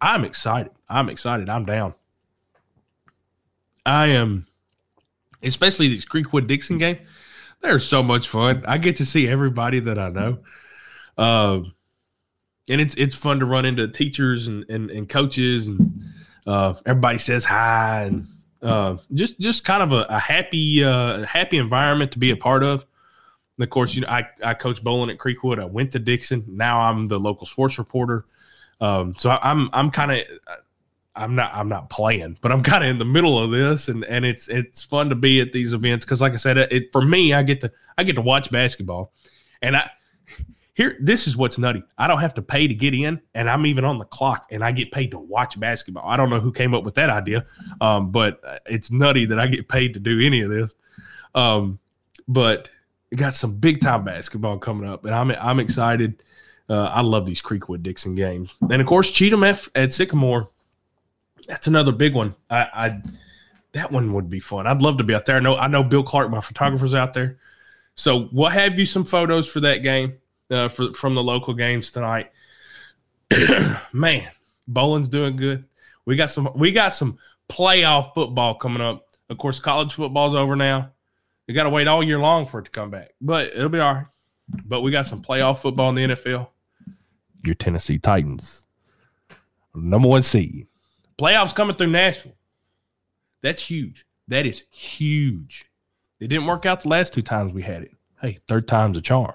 I'm 0.00 0.24
excited. 0.24 0.70
I'm 0.88 1.08
excited. 1.08 1.48
I'm 1.48 1.64
down. 1.64 1.94
I 3.84 4.06
am, 4.08 4.46
especially 5.42 5.88
this 5.88 6.04
Creekwood 6.04 6.46
Dickson 6.46 6.78
game. 6.78 6.98
They're 7.62 7.80
so 7.80 8.04
much 8.04 8.28
fun. 8.28 8.62
I 8.64 8.78
get 8.78 8.94
to 8.96 9.04
see 9.04 9.26
everybody 9.26 9.80
that 9.80 9.98
I 9.98 10.08
know. 10.08 10.38
Uh, 11.18 11.60
and 12.68 12.80
it's 12.80 12.94
it's 12.94 13.16
fun 13.16 13.40
to 13.40 13.46
run 13.46 13.64
into 13.64 13.88
teachers 13.88 14.46
and 14.46 14.64
and, 14.68 14.90
and 14.90 15.08
coaches 15.08 15.68
and 15.68 16.02
uh, 16.46 16.74
everybody 16.86 17.18
says 17.18 17.44
hi 17.44 18.02
and 18.04 18.26
uh, 18.62 18.96
just 19.14 19.40
just 19.40 19.64
kind 19.64 19.82
of 19.82 19.92
a, 19.92 20.06
a 20.08 20.18
happy 20.18 20.84
uh, 20.84 21.24
happy 21.24 21.58
environment 21.58 22.12
to 22.12 22.18
be 22.18 22.30
a 22.30 22.36
part 22.36 22.62
of. 22.62 22.84
And 23.58 23.64
of 23.64 23.70
course, 23.70 23.94
you 23.94 24.02
know 24.02 24.08
I, 24.08 24.28
I 24.42 24.54
coach 24.54 24.82
bowling 24.82 25.10
at 25.10 25.18
Creekwood. 25.18 25.60
I 25.60 25.64
went 25.64 25.92
to 25.92 25.98
Dickson. 25.98 26.44
Now 26.46 26.80
I'm 26.80 27.06
the 27.06 27.18
local 27.18 27.46
sports 27.46 27.78
reporter. 27.78 28.24
Um, 28.80 29.14
so 29.16 29.36
I'm 29.42 29.68
I'm 29.72 29.90
kind 29.90 30.12
of 30.12 30.18
I'm 31.14 31.34
not 31.34 31.52
I'm 31.54 31.68
not 31.68 31.90
playing, 31.90 32.38
but 32.40 32.52
I'm 32.52 32.62
kind 32.62 32.84
of 32.84 32.90
in 32.90 32.96
the 32.98 33.04
middle 33.04 33.38
of 33.38 33.50
this, 33.50 33.88
and 33.88 34.04
and 34.04 34.24
it's 34.24 34.48
it's 34.48 34.84
fun 34.84 35.08
to 35.10 35.14
be 35.14 35.40
at 35.40 35.52
these 35.52 35.72
events 35.74 36.04
because, 36.04 36.20
like 36.20 36.32
I 36.32 36.36
said, 36.36 36.56
it 36.58 36.92
for 36.92 37.02
me 37.02 37.34
I 37.34 37.42
get 37.42 37.60
to 37.60 37.72
I 37.98 38.04
get 38.04 38.16
to 38.16 38.22
watch 38.22 38.50
basketball, 38.50 39.12
and 39.60 39.76
I 39.76 39.90
here, 40.74 40.96
this 41.00 41.26
is 41.26 41.36
what's 41.36 41.58
nutty. 41.58 41.82
I 41.98 42.06
don't 42.06 42.20
have 42.20 42.34
to 42.34 42.42
pay 42.42 42.66
to 42.66 42.74
get 42.74 42.94
in, 42.94 43.20
and 43.34 43.50
I'm 43.50 43.66
even 43.66 43.84
on 43.84 43.98
the 43.98 44.06
clock, 44.06 44.46
and 44.50 44.64
I 44.64 44.72
get 44.72 44.90
paid 44.90 45.10
to 45.10 45.18
watch 45.18 45.60
basketball. 45.60 46.08
I 46.08 46.16
don't 46.16 46.30
know 46.30 46.40
who 46.40 46.50
came 46.50 46.72
up 46.74 46.82
with 46.82 46.94
that 46.94 47.10
idea, 47.10 47.44
um, 47.80 48.10
but 48.10 48.40
it's 48.66 48.90
nutty 48.90 49.26
that 49.26 49.38
I 49.38 49.48
get 49.48 49.68
paid 49.68 49.94
to 49.94 50.00
do 50.00 50.20
any 50.20 50.40
of 50.40 50.50
this. 50.50 50.74
Um, 51.34 51.78
but 52.26 52.70
got 53.14 53.34
some 53.34 53.58
big 53.58 53.80
time 53.80 54.04
basketball 54.04 54.58
coming 54.58 54.88
up, 54.88 55.04
and 55.04 55.14
I'm 55.14 55.30
I'm 55.32 55.60
excited. 55.60 56.22
Uh, 56.70 56.84
I 56.84 57.02
love 57.02 57.26
these 57.26 57.42
Creekwood 57.42 57.82
Dickson 57.82 58.14
games, 58.14 58.54
and 58.62 58.80
of 58.80 58.86
course 58.86 59.10
Cheatham 59.10 59.44
F 59.44 59.68
at 59.74 59.92
Sycamore. 59.92 60.48
That's 61.48 61.66
another 61.66 61.92
big 61.92 62.14
one. 62.14 62.34
I, 62.48 62.60
I 62.72 63.02
that 63.72 63.92
one 63.92 64.14
would 64.14 64.30
be 64.30 64.40
fun. 64.40 64.66
I'd 64.66 64.80
love 64.80 64.96
to 64.98 65.04
be 65.04 65.14
out 65.14 65.26
there. 65.26 65.36
I 65.36 65.40
know 65.40 65.56
I 65.56 65.66
know 65.66 65.82
Bill 65.82 66.02
Clark, 66.02 66.30
my 66.30 66.40
photographer's 66.40 66.94
out 66.94 67.12
there. 67.12 67.38
So 67.94 68.30
we'll 68.32 68.48
have 68.48 68.78
you 68.78 68.86
some 68.86 69.04
photos 69.04 69.46
for 69.50 69.60
that 69.60 69.82
game 69.82 70.14
uh, 70.52 70.68
for, 70.68 70.92
from 70.92 71.14
the 71.14 71.22
local 71.22 71.54
games 71.54 71.90
tonight. 71.90 72.30
Man, 73.92 74.28
bowling's 74.68 75.08
doing 75.08 75.36
good. 75.36 75.66
We 76.04 76.16
got 76.16 76.30
some 76.30 76.50
we 76.54 76.72
got 76.72 76.92
some 76.92 77.18
playoff 77.48 78.14
football 78.14 78.54
coming 78.54 78.82
up. 78.82 79.06
Of 79.30 79.38
course, 79.38 79.60
college 79.60 79.94
football's 79.94 80.34
over 80.34 80.56
now. 80.56 80.92
You 81.46 81.54
got 81.54 81.64
to 81.64 81.70
wait 81.70 81.88
all 81.88 82.02
year 82.02 82.18
long 82.18 82.46
for 82.46 82.60
it 82.60 82.64
to 82.66 82.70
come 82.70 82.90
back, 82.90 83.12
but 83.20 83.46
it'll 83.48 83.68
be 83.68 83.78
all 83.78 83.94
right. 83.94 84.06
But 84.64 84.82
we 84.82 84.90
got 84.90 85.06
some 85.06 85.22
playoff 85.22 85.58
football 85.58 85.88
in 85.90 85.94
the 85.94 86.14
NFL. 86.14 86.48
Your 87.44 87.54
Tennessee 87.54 87.98
Titans, 87.98 88.64
number 89.74 90.08
one 90.08 90.22
seed. 90.22 90.66
Playoffs 91.18 91.54
coming 91.54 91.76
through 91.76 91.88
Nashville. 91.88 92.36
That's 93.42 93.62
huge. 93.62 94.06
That 94.28 94.46
is 94.46 94.64
huge. 94.70 95.66
It 96.20 96.28
didn't 96.28 96.46
work 96.46 96.66
out 96.66 96.82
the 96.82 96.88
last 96.88 97.12
two 97.14 97.22
times 97.22 97.52
we 97.52 97.62
had 97.62 97.82
it. 97.82 97.92
Hey, 98.20 98.38
third 98.46 98.68
time's 98.68 98.96
a 98.96 99.00
charm. 99.00 99.34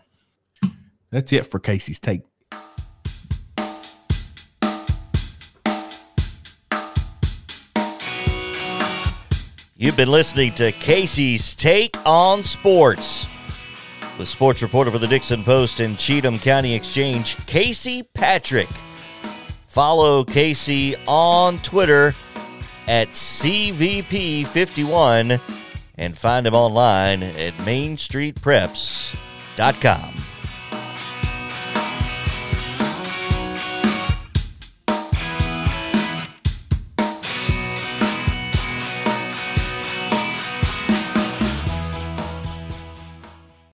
That's 1.17 1.33
it 1.33 1.47
for 1.47 1.57
Casey's 1.57 1.99
Take. 1.99 2.21
You've 9.75 9.97
been 9.97 10.11
listening 10.11 10.53
to 10.53 10.71
Casey's 10.73 11.55
Take 11.55 11.97
on 12.05 12.43
Sports 12.43 13.25
with 14.19 14.27
sports 14.27 14.61
reporter 14.61 14.91
for 14.91 14.99
the 14.99 15.07
Dickson 15.07 15.43
Post 15.43 15.79
and 15.79 15.97
Cheatham 15.97 16.37
County 16.37 16.75
Exchange, 16.75 17.35
Casey 17.47 18.03
Patrick. 18.03 18.69
Follow 19.65 20.23
Casey 20.23 20.95
on 21.07 21.57
Twitter 21.57 22.13
at 22.87 23.07
CVP51 23.07 25.41
and 25.95 26.15
find 26.15 26.45
him 26.45 26.53
online 26.53 27.23
at 27.23 27.53
MainStreetPreps.com. 27.53 30.36